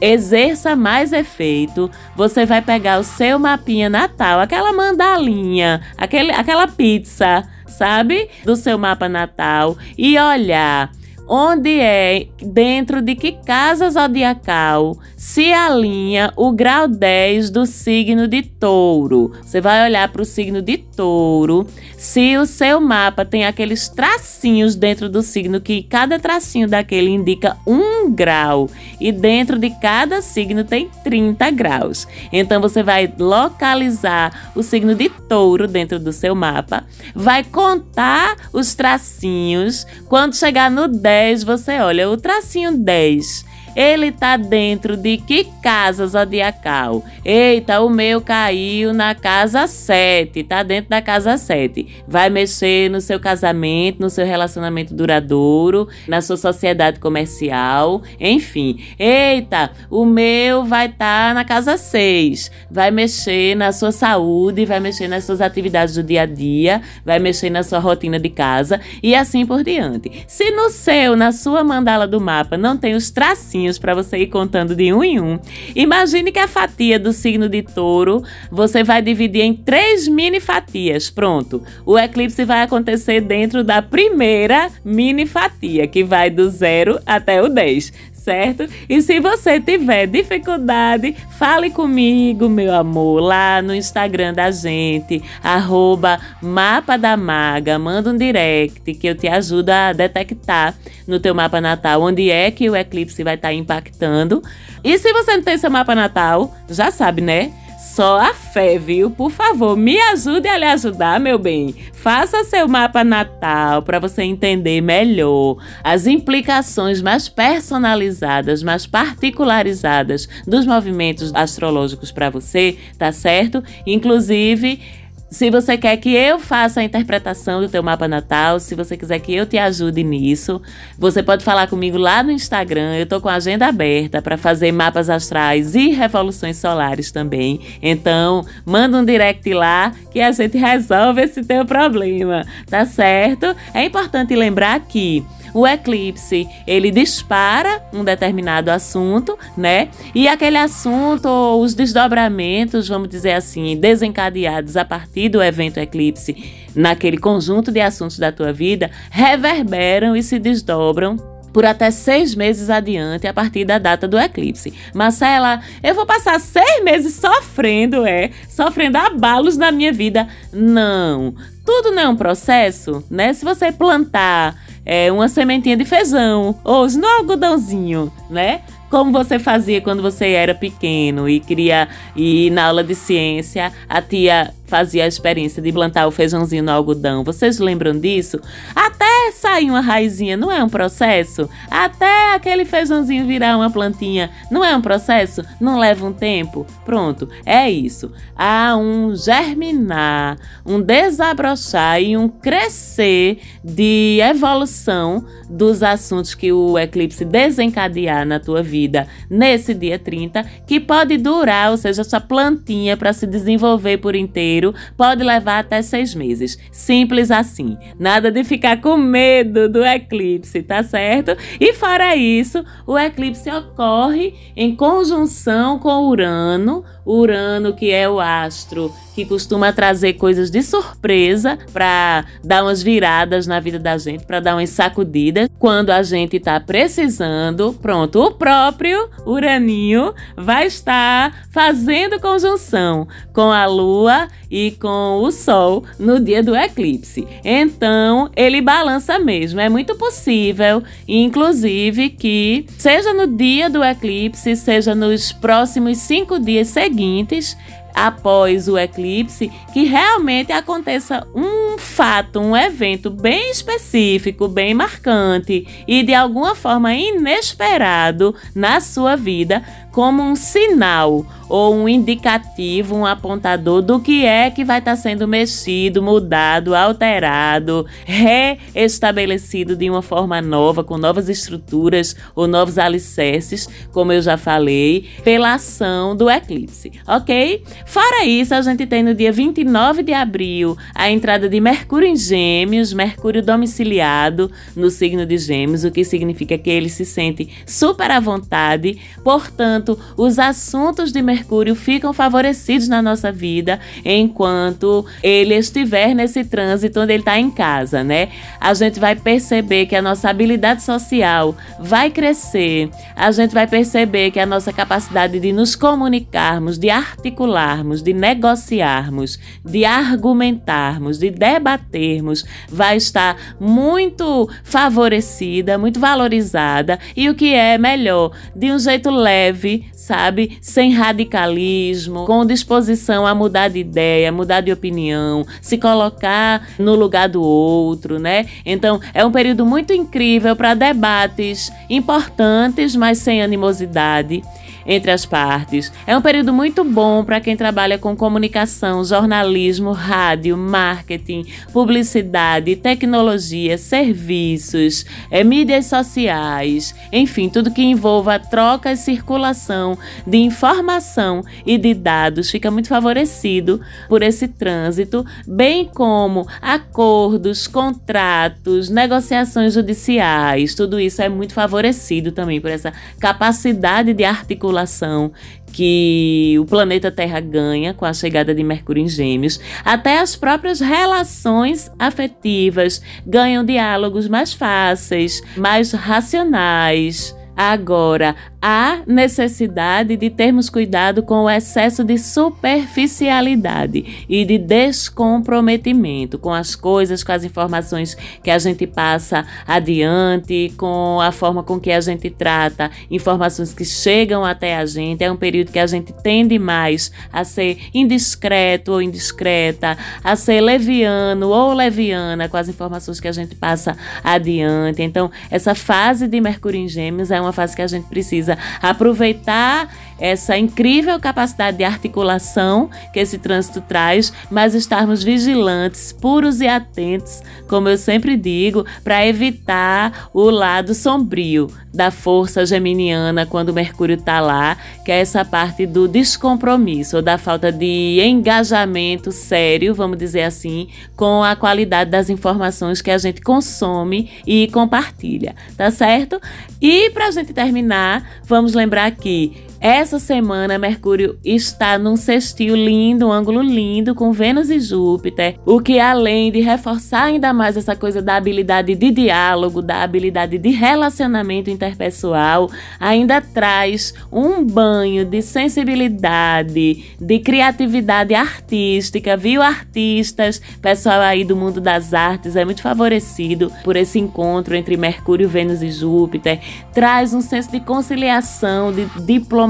exerça 0.00 0.76
mais 0.76 1.12
efeito, 1.12 1.90
você 2.14 2.44
vai 2.44 2.60
pegar 2.60 2.98
o 2.98 3.04
seu 3.04 3.38
mapinha 3.38 3.88
natal, 3.88 4.40
aquela 4.40 4.72
mandalinha, 4.72 5.80
aquele, 5.96 6.32
aquela 6.32 6.66
pizza, 6.66 7.48
sabe? 7.66 8.28
Do 8.44 8.56
seu 8.56 8.78
mapa 8.78 9.08
natal 9.08 9.76
e 9.96 10.18
olhar 10.18 10.90
onde 11.28 11.80
é, 11.80 12.28
dentro 12.40 13.02
de 13.02 13.14
que 13.14 13.32
casa 13.32 13.90
zodiacal 13.90 14.96
se 15.16 15.52
alinha 15.52 16.32
o 16.36 16.52
grau 16.52 16.86
10 16.86 17.50
do 17.50 17.66
signo 17.66 18.28
de 18.28 18.42
touro. 18.42 19.32
Você 19.42 19.60
vai 19.60 19.84
olhar 19.88 20.08
para 20.08 20.22
o 20.22 20.24
signo 20.24 20.62
de 20.62 20.78
touro, 20.78 21.66
se 21.96 22.36
o 22.36 22.46
seu 22.46 22.80
mapa 22.80 23.24
tem 23.24 23.44
aqueles 23.44 23.88
tracinhos 23.88 24.76
dentro 24.76 25.08
do 25.08 25.22
signo, 25.22 25.60
que 25.60 25.82
cada 25.82 26.18
tracinho 26.18 26.68
daquele 26.68 27.10
indica 27.10 27.56
um 27.66 28.10
grau, 28.10 28.68
e 29.00 29.10
dentro 29.10 29.58
de 29.58 29.70
cada 29.70 30.20
signo 30.20 30.64
tem 30.64 30.88
30 31.02 31.50
graus. 31.50 32.06
Então 32.32 32.60
você 32.60 32.82
vai 32.82 33.12
localizar 33.18 34.52
o 34.54 34.62
signo 34.62 34.94
de 34.94 35.08
touro 35.08 35.66
dentro 35.66 35.98
do 35.98 36.12
seu 36.12 36.34
mapa, 36.34 36.84
vai 37.14 37.42
contar 37.42 38.36
os 38.52 38.74
tracinhos, 38.74 39.86
quando 40.08 40.36
chegar 40.36 40.70
no 40.70 40.86
10, 40.86 41.15
10, 41.16 41.44
você 41.44 41.78
olha 41.78 42.10
o 42.10 42.16
tracinho 42.18 42.76
10 42.76 43.55
ele 43.76 44.10
tá 44.10 44.38
dentro 44.38 44.96
de 44.96 45.18
que 45.18 45.44
casa 45.62 46.06
zodiacal? 46.06 47.04
Eita, 47.22 47.82
o 47.82 47.90
meu 47.90 48.22
caiu 48.22 48.94
na 48.94 49.14
casa 49.14 49.66
7, 49.66 50.42
tá 50.44 50.62
dentro 50.62 50.88
da 50.88 51.02
casa 51.02 51.36
7. 51.36 51.86
Vai 52.08 52.30
mexer 52.30 52.90
no 52.90 53.02
seu 53.02 53.20
casamento, 53.20 54.00
no 54.00 54.08
seu 54.08 54.24
relacionamento 54.24 54.94
duradouro, 54.94 55.88
na 56.08 56.22
sua 56.22 56.38
sociedade 56.38 56.98
comercial, 56.98 58.02
enfim. 58.18 58.82
Eita, 58.98 59.70
o 59.90 60.06
meu 60.06 60.64
vai 60.64 60.86
estar 60.86 61.28
tá 61.28 61.34
na 61.34 61.44
casa 61.44 61.76
6. 61.76 62.50
Vai 62.70 62.90
mexer 62.90 63.54
na 63.54 63.72
sua 63.72 63.92
saúde, 63.92 64.64
vai 64.64 64.80
mexer 64.80 65.06
nas 65.06 65.24
suas 65.24 65.42
atividades 65.42 65.96
do 65.96 66.02
dia 66.02 66.22
a 66.22 66.26
dia, 66.26 66.80
vai 67.04 67.18
mexer 67.18 67.50
na 67.50 67.62
sua 67.62 67.78
rotina 67.78 68.18
de 68.18 68.30
casa 68.30 68.80
e 69.02 69.14
assim 69.14 69.44
por 69.44 69.62
diante. 69.62 70.24
Se 70.26 70.50
no 70.52 70.70
seu, 70.70 71.14
na 71.14 71.30
sua 71.30 71.62
mandala 71.62 72.06
do 72.06 72.18
mapa, 72.18 72.56
não 72.56 72.78
tem 72.78 72.94
os 72.94 73.10
tracinhos 73.10 73.65
para 73.78 73.94
você 73.94 74.18
ir 74.18 74.28
contando 74.28 74.74
de 74.76 74.92
um 74.92 75.02
em 75.02 75.20
um. 75.20 75.38
Imagine 75.74 76.30
que 76.30 76.38
a 76.38 76.46
fatia 76.46 76.98
do 76.98 77.12
signo 77.12 77.48
de 77.48 77.62
touro 77.62 78.22
você 78.50 78.84
vai 78.84 79.02
dividir 79.02 79.42
em 79.42 79.54
três 79.54 80.06
mini 80.06 80.38
fatias. 80.38 81.10
Pronto. 81.10 81.62
O 81.84 81.98
eclipse 81.98 82.44
vai 82.44 82.62
acontecer 82.62 83.20
dentro 83.20 83.64
da 83.64 83.82
primeira 83.82 84.70
mini 84.84 85.26
fatia, 85.26 85.86
que 85.86 86.04
vai 86.04 86.30
do 86.30 86.48
zero 86.48 87.00
até 87.04 87.42
o 87.42 87.48
10 87.48 88.15
certo? 88.26 88.68
E 88.88 89.00
se 89.00 89.20
você 89.20 89.60
tiver 89.60 90.08
dificuldade, 90.08 91.14
fale 91.38 91.70
comigo, 91.70 92.48
meu 92.48 92.74
amor, 92.74 93.20
lá 93.20 93.62
no 93.62 93.72
Instagram 93.72 94.34
da 94.34 94.50
gente, 94.50 95.22
arroba 95.44 96.18
Mapa 96.42 96.96
da 96.96 97.16
Maga, 97.16 97.78
manda 97.78 98.10
um 98.10 98.16
direct 98.16 98.94
que 98.94 99.06
eu 99.06 99.14
te 99.14 99.28
ajudo 99.28 99.70
a 99.70 99.92
detectar 99.92 100.74
no 101.06 101.20
teu 101.20 101.36
mapa 101.36 101.60
natal 101.60 102.02
onde 102.02 102.28
é 102.28 102.50
que 102.50 102.68
o 102.68 102.74
eclipse 102.74 103.22
vai 103.22 103.36
estar 103.36 103.48
tá 103.48 103.54
impactando. 103.54 104.42
E 104.82 104.98
se 104.98 105.12
você 105.12 105.36
não 105.36 105.44
tem 105.44 105.56
seu 105.56 105.70
mapa 105.70 105.94
natal, 105.94 106.52
já 106.68 106.90
sabe, 106.90 107.22
né? 107.22 107.52
Só 107.94 108.20
a 108.20 108.34
fé, 108.34 108.78
viu? 108.78 109.10
Por 109.10 109.30
favor, 109.30 109.76
me 109.76 109.98
ajude 109.98 110.48
a 110.48 110.58
lhe 110.58 110.66
ajudar, 110.66 111.18
meu 111.18 111.38
bem. 111.38 111.74
Faça 111.94 112.44
seu 112.44 112.68
mapa 112.68 113.02
natal 113.02 113.80
para 113.80 113.98
você 113.98 114.22
entender 114.22 114.82
melhor 114.82 115.56
as 115.82 116.06
implicações 116.06 117.00
mais 117.00 117.28
personalizadas, 117.28 118.62
mais 118.62 118.86
particularizadas 118.86 120.28
dos 120.46 120.66
movimentos 120.66 121.34
astrológicos 121.34 122.12
para 122.12 122.28
você, 122.28 122.76
tá 122.98 123.12
certo? 123.12 123.62
Inclusive, 123.86 124.80
se 125.30 125.50
você 125.50 125.76
quer 125.76 125.96
que 125.96 126.14
eu 126.14 126.38
faça 126.38 126.80
a 126.80 126.84
interpretação 126.84 127.60
do 127.60 127.68
teu 127.68 127.82
mapa 127.82 128.06
natal, 128.06 128.60
se 128.60 128.74
você 128.74 128.96
quiser 128.96 129.18
que 129.18 129.34
eu 129.34 129.44
te 129.44 129.58
ajude 129.58 130.02
nisso, 130.04 130.62
você 130.98 131.22
pode 131.22 131.44
falar 131.44 131.66
comigo 131.66 131.98
lá 131.98 132.22
no 132.22 132.30
Instagram. 132.30 132.94
Eu 132.96 133.06
tô 133.06 133.20
com 133.20 133.28
a 133.28 133.34
agenda 133.34 133.66
aberta 133.66 134.22
para 134.22 134.36
fazer 134.36 134.70
mapas 134.70 135.10
astrais 135.10 135.74
e 135.74 135.90
revoluções 135.90 136.56
solares 136.58 137.10
também. 137.10 137.60
Então, 137.82 138.46
manda 138.64 138.98
um 138.98 139.04
direct 139.04 139.52
lá 139.52 139.92
que 140.12 140.20
a 140.20 140.30
gente 140.30 140.56
resolve 140.56 141.22
esse 141.22 141.42
teu 141.42 141.64
problema, 141.64 142.44
tá 142.68 142.84
certo? 142.86 143.54
É 143.74 143.84
importante 143.84 144.34
lembrar 144.34 144.78
que 144.80 145.24
o 145.56 145.66
eclipse, 145.66 146.46
ele 146.66 146.90
dispara 146.90 147.82
um 147.90 148.04
determinado 148.04 148.70
assunto, 148.70 149.38
né? 149.56 149.88
E 150.14 150.28
aquele 150.28 150.58
assunto, 150.58 151.28
os 151.58 151.72
desdobramentos, 151.72 152.86
vamos 152.86 153.08
dizer 153.08 153.32
assim, 153.32 153.74
desencadeados 153.74 154.76
a 154.76 154.84
partir 154.84 155.30
do 155.30 155.42
evento 155.42 155.78
eclipse, 155.78 156.36
naquele 156.74 157.16
conjunto 157.16 157.72
de 157.72 157.80
assuntos 157.80 158.18
da 158.18 158.30
tua 158.30 158.52
vida, 158.52 158.90
reverberam 159.10 160.14
e 160.14 160.22
se 160.22 160.38
desdobram 160.38 161.16
por 161.54 161.64
até 161.64 161.90
seis 161.90 162.34
meses 162.34 162.68
adiante 162.68 163.26
a 163.26 163.32
partir 163.32 163.64
da 163.64 163.78
data 163.78 164.06
do 164.06 164.18
eclipse. 164.18 164.74
Marcela, 164.92 165.62
eu 165.82 165.94
vou 165.94 166.04
passar 166.04 166.38
seis 166.38 166.84
meses 166.84 167.14
sofrendo, 167.14 168.06
é? 168.06 168.30
Sofrendo 168.46 168.98
abalos 168.98 169.56
na 169.56 169.72
minha 169.72 169.90
vida. 169.90 170.28
Não. 170.52 171.34
Tudo 171.64 171.92
não 171.92 172.02
é 172.02 172.08
um 172.10 172.16
processo, 172.16 173.02
né? 173.10 173.32
Se 173.32 173.42
você 173.42 173.72
plantar 173.72 174.54
é, 174.86 175.10
uma 175.12 175.28
sementinha 175.28 175.76
de 175.76 175.84
feijão 175.84 176.54
ou 176.64 176.88
no 176.88 177.06
algodãozinho, 177.06 178.12
né? 178.30 178.62
como 178.90 179.12
você 179.12 179.38
fazia 179.38 179.80
quando 179.80 180.00
você 180.00 180.28
era 180.28 180.54
pequeno 180.54 181.28
e 181.28 181.40
queria 181.40 181.88
ir 182.14 182.50
na 182.50 182.66
aula 182.66 182.84
de 182.84 182.94
ciência, 182.94 183.72
a 183.88 184.00
tia 184.00 184.54
fazia 184.66 185.04
a 185.04 185.06
experiência 185.06 185.62
de 185.62 185.72
plantar 185.72 186.06
o 186.06 186.10
feijãozinho 186.10 186.62
no 186.62 186.70
algodão. 186.70 187.24
Vocês 187.24 187.58
lembram 187.58 187.98
disso? 187.98 188.40
Até 188.74 189.30
sair 189.32 189.70
uma 189.70 189.80
raizinha 189.80 190.36
não 190.36 190.50
é 190.50 190.62
um 190.62 190.68
processo? 190.68 191.48
Até 191.70 192.34
aquele 192.34 192.64
feijãozinho 192.64 193.26
virar 193.26 193.56
uma 193.56 193.70
plantinha 193.70 194.30
não 194.50 194.64
é 194.64 194.76
um 194.76 194.80
processo? 194.80 195.42
Não 195.60 195.78
leva 195.78 196.06
um 196.06 196.12
tempo? 196.12 196.66
Pronto, 196.84 197.28
é 197.44 197.70
isso. 197.70 198.12
Há 198.36 198.76
um 198.76 199.14
germinar, 199.14 200.36
um 200.64 200.80
desabrochar 200.80 202.02
e 202.02 202.16
um 202.16 202.28
crescer 202.28 203.38
de 203.64 204.18
evolução 204.20 205.24
dos 205.48 205.82
assuntos 205.82 206.34
que 206.34 206.52
o 206.52 206.78
eclipse 206.78 207.24
desencadear 207.24 208.26
na 208.26 208.40
tua 208.40 208.62
vida 208.62 209.06
nesse 209.30 209.72
dia 209.72 209.98
30, 209.98 210.42
que 210.66 210.80
pode 210.80 211.16
durar, 211.16 211.70
ou 211.70 211.76
seja, 211.76 212.02
essa 212.02 212.20
plantinha 212.20 212.96
para 212.96 213.12
se 213.12 213.26
desenvolver 213.26 213.98
por 213.98 214.14
inteiro 214.16 214.55
pode 214.96 215.22
levar 215.22 215.60
até 215.60 215.82
seis 215.82 216.14
meses. 216.14 216.58
Simples 216.70 217.30
assim. 217.30 217.76
Nada 217.98 218.30
de 218.30 218.44
ficar 218.44 218.80
com 218.80 218.96
medo 218.96 219.68
do 219.68 219.84
eclipse, 219.84 220.62
tá 220.62 220.82
certo? 220.82 221.36
E 221.60 221.72
fora 221.72 222.16
isso, 222.16 222.64
o 222.86 222.98
eclipse 222.98 223.50
ocorre 223.50 224.34
em 224.56 224.74
conjunção 224.74 225.78
com 225.78 226.08
Urano, 226.08 226.84
Urano 227.06 227.74
que 227.74 227.90
é 227.90 228.08
o 228.08 228.20
astro 228.20 228.92
que 229.16 229.24
costuma 229.24 229.72
trazer 229.72 230.12
coisas 230.12 230.50
de 230.50 230.62
surpresa 230.62 231.58
para 231.72 232.26
dar 232.44 232.62
umas 232.62 232.82
viradas 232.82 233.46
na 233.46 233.58
vida 233.58 233.78
da 233.78 233.96
gente, 233.96 234.26
para 234.26 234.40
dar 234.40 234.54
umas 234.54 234.68
sacudidas 234.68 235.48
quando 235.58 235.88
a 235.88 236.02
gente 236.02 236.36
está 236.36 236.60
precisando. 236.60 237.72
Pronto, 237.80 238.20
o 238.22 238.32
próprio 238.32 239.08
Uraninho 239.24 240.12
vai 240.36 240.66
estar 240.66 241.46
fazendo 241.50 242.20
conjunção 242.20 243.08
com 243.32 243.50
a 243.50 243.64
Lua 243.64 244.28
e 244.50 244.72
com 244.72 245.22
o 245.22 245.30
Sol 245.32 245.82
no 245.98 246.20
dia 246.20 246.42
do 246.42 246.54
eclipse. 246.54 247.26
Então, 247.42 248.30
ele 248.36 248.60
balança 248.60 249.18
mesmo. 249.18 249.60
É 249.60 249.68
muito 249.70 249.94
possível, 249.94 250.82
inclusive, 251.08 252.10
que 252.10 252.66
seja 252.76 253.14
no 253.14 253.26
dia 253.26 253.70
do 253.70 253.82
eclipse, 253.82 254.54
seja 254.56 254.94
nos 254.94 255.32
próximos 255.32 255.96
cinco 255.98 256.38
dias 256.38 256.68
seguintes, 256.96 257.56
após 257.94 258.68
o 258.68 258.78
eclipse, 258.78 259.50
que 259.72 259.84
realmente 259.84 260.52
aconteça 260.52 261.26
um 261.34 261.78
fato, 261.78 262.40
um 262.40 262.56
evento 262.56 263.10
bem 263.10 263.50
específico, 263.50 264.48
bem 264.48 264.74
marcante 264.74 265.66
e 265.86 266.02
de 266.02 266.14
alguma 266.14 266.54
forma 266.54 266.94
inesperado 266.94 268.34
na 268.54 268.80
sua 268.80 269.16
vida, 269.16 269.62
como 269.96 270.22
um 270.22 270.36
sinal 270.36 271.24
ou 271.48 271.74
um 271.74 271.88
indicativo, 271.88 272.94
um 272.94 273.06
apontador 273.06 273.80
do 273.80 274.00
que 274.00 274.24
é 274.24 274.50
que 274.50 274.64
vai 274.64 274.80
estar 274.80 274.90
tá 274.92 274.96
sendo 274.96 275.26
mexido, 275.26 276.02
mudado, 276.02 276.74
alterado, 276.74 277.86
reestabelecido 278.04 279.76
de 279.76 279.88
uma 279.88 280.02
forma 280.02 280.42
nova, 280.42 280.82
com 280.82 280.98
novas 280.98 281.28
estruturas 281.28 282.16
ou 282.34 282.46
novos 282.46 282.78
alicerces, 282.78 283.68
como 283.92 284.12
eu 284.12 284.20
já 284.20 284.36
falei, 284.36 285.06
pela 285.22 285.54
ação 285.54 286.16
do 286.16 286.28
eclipse, 286.28 286.92
ok? 287.06 287.62
Fora 287.86 288.24
isso, 288.24 288.54
a 288.54 288.60
gente 288.60 288.86
tem 288.86 289.02
no 289.02 289.14
dia 289.14 289.32
29 289.32 290.02
de 290.02 290.12
abril 290.12 290.76
a 290.94 291.10
entrada 291.10 291.48
de 291.48 291.60
Mercúrio 291.60 292.08
em 292.08 292.16
Gêmeos, 292.16 292.92
Mercúrio 292.92 293.42
domiciliado 293.42 294.50
no 294.74 294.90
signo 294.90 295.24
de 295.24 295.38
Gêmeos, 295.38 295.84
o 295.84 295.90
que 295.90 296.04
significa 296.04 296.58
que 296.58 296.70
ele 296.70 296.88
se 296.88 297.04
sente 297.04 297.48
super 297.64 298.10
à 298.10 298.18
vontade, 298.18 298.98
portanto, 299.22 299.85
Portanto, 299.86 299.98
os 300.16 300.38
assuntos 300.38 301.12
de 301.12 301.22
Mercúrio 301.22 301.76
ficam 301.76 302.12
favorecidos 302.12 302.88
na 302.88 303.00
nossa 303.00 303.30
vida 303.30 303.78
enquanto 304.04 305.06
ele 305.22 305.54
estiver 305.54 306.14
nesse 306.14 306.44
trânsito 306.44 307.00
onde 307.00 307.12
ele 307.12 307.22
está 307.22 307.38
em 307.38 307.50
casa, 307.50 308.02
né? 308.02 308.28
A 308.60 308.74
gente 308.74 308.98
vai 308.98 309.14
perceber 309.14 309.86
que 309.86 309.94
a 309.94 310.02
nossa 310.02 310.28
habilidade 310.28 310.82
social 310.82 311.54
vai 311.78 312.10
crescer, 312.10 312.90
a 313.14 313.30
gente 313.30 313.54
vai 313.54 313.66
perceber 313.66 314.32
que 314.32 314.40
a 314.40 314.46
nossa 314.46 314.72
capacidade 314.72 315.38
de 315.38 315.52
nos 315.52 315.76
comunicarmos, 315.76 316.78
de 316.78 316.90
articularmos, 316.90 318.02
de 318.02 318.12
negociarmos, 318.12 319.38
de 319.64 319.84
argumentarmos, 319.84 321.18
de 321.18 321.30
debatermos, 321.30 322.44
vai 322.68 322.96
estar 322.96 323.36
muito 323.60 324.48
favorecida, 324.64 325.78
muito 325.78 326.00
valorizada 326.00 326.98
e 327.16 327.28
o 327.28 327.34
que 327.34 327.54
é 327.54 327.78
melhor, 327.78 328.32
de 328.54 328.72
um 328.72 328.78
jeito 328.78 329.10
leve 329.10 329.75
sabe? 330.06 330.56
Sem 330.60 330.92
radicalismo, 330.92 332.26
com 332.26 332.46
disposição 332.46 333.26
a 333.26 333.34
mudar 333.34 333.68
de 333.68 333.80
ideia, 333.80 334.30
mudar 334.30 334.60
de 334.60 334.70
opinião, 334.70 335.44
se 335.60 335.76
colocar 335.76 336.68
no 336.78 336.94
lugar 336.94 337.28
do 337.28 337.42
outro, 337.42 338.18
né? 338.20 338.46
Então, 338.64 339.00
é 339.12 339.24
um 339.24 339.32
período 339.32 339.66
muito 339.66 339.92
incrível 339.92 340.54
para 340.54 340.74
debates 340.74 341.72
importantes, 341.90 342.94
mas 342.94 343.18
sem 343.18 343.42
animosidade 343.42 344.44
entre 344.86 345.10
as 345.10 345.26
partes. 345.26 345.92
É 346.06 346.16
um 346.16 346.22
período 346.22 346.52
muito 346.52 346.84
bom 346.84 347.24
para 347.24 347.40
quem 347.40 347.56
trabalha 347.56 347.98
com 347.98 348.16
comunicação, 348.16 349.04
jornalismo, 349.04 349.92
rádio, 349.92 350.56
marketing, 350.56 351.44
publicidade, 351.72 352.76
tecnologia, 352.76 353.76
serviços, 353.76 355.04
é, 355.30 355.42
mídias 355.42 355.86
sociais, 355.86 356.94
enfim, 357.12 357.48
tudo 357.48 357.72
que 357.72 357.82
envolva 357.82 358.38
troca 358.38 358.92
e 358.92 358.96
circulação 358.96 359.98
de 360.26 360.38
informação 360.38 361.42
e 361.64 361.76
de 361.76 361.94
dados 361.94 362.50
fica 362.50 362.70
muito 362.70 362.88
favorecido 362.88 363.80
por 364.08 364.22
esse 364.22 364.46
trânsito, 364.46 365.26
bem 365.46 365.86
como 365.86 366.46
acordos, 366.60 367.66
contratos, 367.66 368.88
negociações 368.88 369.74
judiciais, 369.74 370.74
tudo 370.74 371.00
isso 371.00 371.20
é 371.22 371.28
muito 371.28 371.54
favorecido 371.54 372.30
também 372.30 372.60
por 372.60 372.70
essa 372.70 372.92
capacidade 373.18 374.12
de 374.12 374.24
articulação 374.24 374.75
população 374.76 375.32
que 375.72 376.56
o 376.58 376.64
planeta 376.64 377.10
Terra 377.10 377.40
ganha 377.40 377.94
com 377.94 378.04
a 378.04 378.12
chegada 378.12 378.54
de 378.54 378.62
Mercúrio 378.62 379.02
em 379.02 379.08
Gêmeos, 379.08 379.60
até 379.84 380.18
as 380.20 380.36
próprias 380.36 380.80
relações 380.80 381.90
afetivas 381.98 383.02
ganham 383.26 383.64
diálogos 383.64 384.28
mais 384.28 384.52
fáceis, 384.52 385.42
mais 385.56 385.92
racionais. 385.92 387.34
Agora, 387.56 388.36
há 388.68 389.02
necessidade 389.06 390.16
de 390.16 390.28
termos 390.28 390.68
cuidado 390.68 391.22
com 391.22 391.44
o 391.44 391.48
excesso 391.48 392.02
de 392.02 392.18
superficialidade 392.18 394.26
e 394.28 394.44
de 394.44 394.58
descomprometimento 394.58 396.36
com 396.36 396.52
as 396.52 396.74
coisas, 396.74 397.22
com 397.22 397.30
as 397.30 397.44
informações 397.44 398.16
que 398.42 398.50
a 398.50 398.58
gente 398.58 398.84
passa 398.84 399.46
adiante, 399.64 400.74
com 400.76 401.20
a 401.20 401.30
forma 401.30 401.62
com 401.62 401.78
que 401.78 401.92
a 401.92 402.00
gente 402.00 402.28
trata 402.28 402.90
informações 403.08 403.72
que 403.72 403.84
chegam 403.84 404.44
até 404.44 404.76
a 404.76 404.84
gente. 404.84 405.22
É 405.22 405.30
um 405.30 405.36
período 405.36 405.70
que 405.70 405.78
a 405.78 405.86
gente 405.86 406.12
tende 406.12 406.58
mais 406.58 407.12
a 407.32 407.44
ser 407.44 407.78
indiscreto 407.94 408.90
ou 408.90 409.00
indiscreta, 409.00 409.96
a 410.24 410.34
ser 410.34 410.60
leviano 410.60 411.50
ou 411.50 411.72
leviana 411.72 412.48
com 412.48 412.56
as 412.56 412.68
informações 412.68 413.20
que 413.20 413.28
a 413.28 413.32
gente 413.32 413.54
passa 413.54 413.96
adiante. 414.24 415.02
Então, 415.02 415.30
essa 415.52 415.72
fase 415.72 416.26
de 416.26 416.40
Mercúrio 416.40 416.80
em 416.80 416.88
Gêmeos 416.88 417.30
é 417.30 417.40
uma 417.40 417.52
fase 417.52 417.76
que 417.76 417.82
a 417.82 417.86
gente 417.86 418.08
precisa 418.08 418.55
aproveitar 418.80 419.88
essa 420.18 420.56
incrível 420.56 421.18
capacidade 421.20 421.78
de 421.78 421.84
articulação 421.84 422.90
que 423.12 423.20
esse 423.20 423.38
trânsito 423.38 423.80
traz, 423.80 424.32
mas 424.50 424.74
estarmos 424.74 425.22
vigilantes, 425.22 426.12
puros 426.12 426.60
e 426.60 426.66
atentos, 426.66 427.42
como 427.68 427.88
eu 427.88 427.98
sempre 427.98 428.36
digo, 428.36 428.84
para 429.02 429.26
evitar 429.26 430.28
o 430.32 430.50
lado 430.50 430.94
sombrio 430.94 431.68
da 431.92 432.10
força 432.10 432.64
geminiana 432.66 433.46
quando 433.46 433.72
Mercúrio 433.72 434.16
está 434.16 434.40
lá, 434.40 434.76
que 435.04 435.10
é 435.10 435.20
essa 435.20 435.44
parte 435.44 435.86
do 435.86 436.06
descompromisso 436.06 437.16
ou 437.16 437.22
da 437.22 437.38
falta 437.38 437.72
de 437.72 438.20
engajamento 438.22 439.32
sério, 439.32 439.94
vamos 439.94 440.18
dizer 440.18 440.42
assim, 440.42 440.88
com 441.16 441.42
a 441.42 441.56
qualidade 441.56 442.10
das 442.10 442.28
informações 442.28 443.00
que 443.00 443.10
a 443.10 443.18
gente 443.18 443.40
consome 443.40 444.30
e 444.46 444.68
compartilha, 444.68 445.54
tá 445.76 445.90
certo? 445.90 446.40
E 446.80 447.10
para 447.10 447.28
a 447.28 447.30
gente 447.30 447.52
terminar, 447.54 448.40
vamos 448.44 448.74
lembrar 448.74 449.10
que 449.12 449.56
Essa 449.78 450.18
semana, 450.18 450.78
Mercúrio 450.78 451.38
está 451.44 451.98
num 451.98 452.16
sextil 452.16 452.74
lindo, 452.74 453.28
um 453.28 453.32
ângulo 453.32 453.60
lindo 453.60 454.14
com 454.14 454.32
Vênus 454.32 454.70
e 454.70 454.80
Júpiter, 454.80 455.58
o 455.66 455.80
que 455.80 456.00
além 456.00 456.50
de 456.50 456.60
reforçar 456.60 457.24
ainda 457.24 457.52
mais 457.52 457.76
essa 457.76 457.94
coisa 457.94 458.22
da 458.22 458.36
habilidade 458.36 458.94
de 458.94 459.10
diálogo, 459.10 459.82
da 459.82 460.02
habilidade 460.02 460.56
de 460.56 460.70
relacionamento 460.70 461.68
interpessoal, 461.68 462.70
ainda 462.98 463.40
traz 463.40 464.14
um 464.32 464.64
banho 464.64 465.26
de 465.26 465.42
sensibilidade, 465.42 467.14
de 467.20 467.38
criatividade 467.38 468.34
artística, 468.34 469.36
viu, 469.36 469.60
artistas? 469.60 470.60
Pessoal 470.80 471.20
aí 471.20 471.44
do 471.44 471.54
mundo 471.54 471.82
das 471.82 472.14
artes 472.14 472.56
é 472.56 472.64
muito 472.64 472.80
favorecido 472.80 473.70
por 473.84 473.94
esse 473.94 474.18
encontro 474.18 474.74
entre 474.74 474.96
Mercúrio, 474.96 475.48
Vênus 475.48 475.82
e 475.82 475.90
Júpiter. 475.90 476.60
Traz 476.94 477.34
um 477.34 477.42
senso 477.42 477.70
de 477.70 477.80
conciliação, 477.80 478.90
de 478.90 479.04
diplomacia 479.22 479.66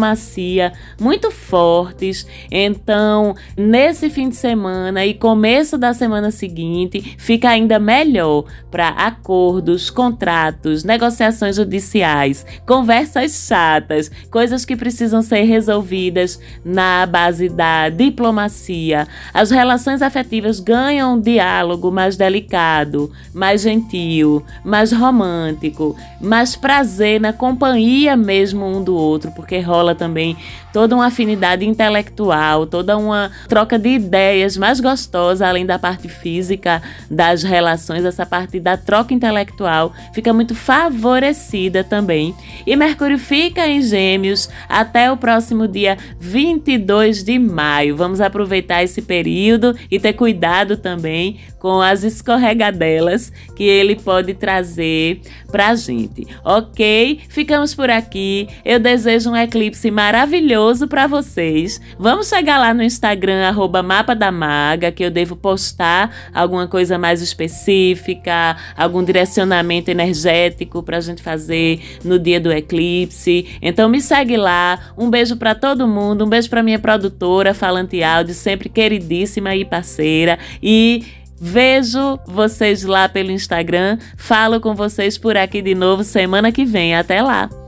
muito 1.01 1.31
fortes. 1.31 2.27
Então, 2.51 3.35
nesse 3.57 4.11
fim 4.11 4.29
de 4.29 4.37
semana 4.37 5.05
e 5.05 5.15
começo 5.15 5.77
da 5.77 5.93
semana 5.93 6.31
seguinte, 6.31 7.17
fica 7.19 7.49
ainda 7.49 7.79
melhor 7.79 8.45
para 8.71 8.89
acordos, 8.89 9.91
contratos, 9.91 10.85
negociações 10.85 11.57
judiciais, 11.57 12.45
conversas 12.67 13.47
chatas, 13.47 14.11
coisas 14.31 14.65
que 14.65 14.77
precisam 14.77 15.23
ser 15.23 15.43
resolvidas 15.43 16.39
na 16.65 17.07
base 17.07 17.49
da 17.49 17.89
diplomacia. 17.89 19.09
As 19.33 19.51
relações 19.51 20.03
afetivas 20.03 20.61
ganham 20.61 21.15
um 21.15 21.21
diálogo 21.21 21.91
mais 21.91 22.17
delicado, 22.17 23.11
mais 23.33 23.63
gentil, 23.63 24.45
mais 24.65 24.93
romântico, 24.93 25.97
mais 26.21 26.55
prazer 26.55 27.21
na 27.21 27.33
companhia 27.33 28.17
mesmo 28.17 28.67
um 28.67 28.83
do 28.83 28.95
outro, 28.95 29.31
porque 29.33 29.59
rola 29.61 29.86
também 29.95 30.37
toda 30.77 30.95
uma 30.95 31.07
afinidade 31.07 31.65
intelectual, 31.65 32.67
toda 32.67 32.99
uma 32.99 33.31
troca 33.49 33.79
de 33.79 33.89
ideias 33.89 34.59
mais 34.59 34.79
gostosa, 34.79 35.49
além 35.49 35.65
da 35.65 35.79
parte 35.79 36.07
física 36.07 36.83
das 37.11 37.43
relações, 37.43 38.05
essa 38.05 38.27
parte 38.27 38.61
da 38.61 38.77
troca 38.77 39.15
intelectual 39.15 39.95
fica 40.13 40.35
muito 40.35 40.55
favorecida 40.55 41.83
também. 41.83 42.35
E 42.67 42.77
Mercúrio 42.77 43.19
fica 43.19 43.67
em 43.67 43.81
Gêmeos 43.81 44.51
até 44.69 45.11
o 45.11 45.17
próximo 45.17 45.67
dia 45.67 45.97
22 46.21 47.25
de 47.25 47.39
maio. 47.39 47.97
Vamos 47.97 48.21
aproveitar 48.21 48.85
esse 48.85 49.01
período 49.01 49.75
e 49.91 49.99
ter 49.99 50.13
cuidado 50.13 50.77
também 50.77 51.39
com 51.59 51.81
as 51.81 52.05
escorregadelas 52.05 53.33
que 53.57 53.65
ele 53.65 53.97
pode 53.97 54.35
trazer 54.35 55.21
pra 55.51 55.75
gente. 55.75 56.27
Ok? 56.45 57.21
Ficamos 57.29 57.75
por 57.75 57.91
aqui. 57.91 58.47
Eu 58.65 58.79
desejo 58.79 59.31
um 59.31 59.37
eclipse 59.37 59.91
maravilhoso 60.67 60.89
para 60.89 61.07
vocês. 61.07 61.81
Vamos 61.99 62.29
chegar 62.29 62.59
lá 62.59 62.75
no 62.75 62.83
Instagram, 62.83 63.47
arroba 63.47 63.83
Mapa 63.83 64.15
da 64.15 64.33
Maga, 64.33 64.91
que 64.91 65.05
eu 65.05 65.11
devo 65.11 65.37
postar 65.37 66.31
alguma 66.35 66.67
coisa 66.67 66.99
mais 66.99 67.23
específica, 67.23 68.57
algum 68.77 69.05
direcionamento 69.05 69.91
energético 69.91 70.83
pra 70.83 71.01
gente 71.01 71.23
fazer 71.23 71.81
no 72.05 72.19
dia 72.19 72.41
do 72.41 72.53
eclipse. 72.53 73.59
Então 73.63 73.89
me 73.89 74.01
segue 74.01 74.37
lá. 74.37 74.79
Um 74.97 75.09
beijo 75.09 75.37
para 75.37 75.55
todo 75.55 75.87
mundo, 75.87 76.25
um 76.25 76.29
beijo 76.29 76.51
para 76.51 76.63
minha 76.63 76.79
produtora 76.79 77.55
Falante 77.55 78.03
Áudio, 78.03 78.35
sempre 78.35 78.69
queridíssima 78.69 79.55
e 79.55 79.65
parceira. 79.65 80.39
E 80.63 81.05
Vejo 81.39 82.19
vocês 82.27 82.83
lá 82.83 83.11
pelo 83.11 83.31
Instagram. 83.31 83.99
Falo 84.17 84.59
com 84.59 84.75
vocês 84.75 85.19
por 85.19 85.37
aqui 85.37 85.61
de 85.61 85.75
novo 85.75 86.03
semana 86.03 86.51
que 86.51 86.65
vem. 86.65 86.95
Até 86.97 87.21
lá! 87.21 87.66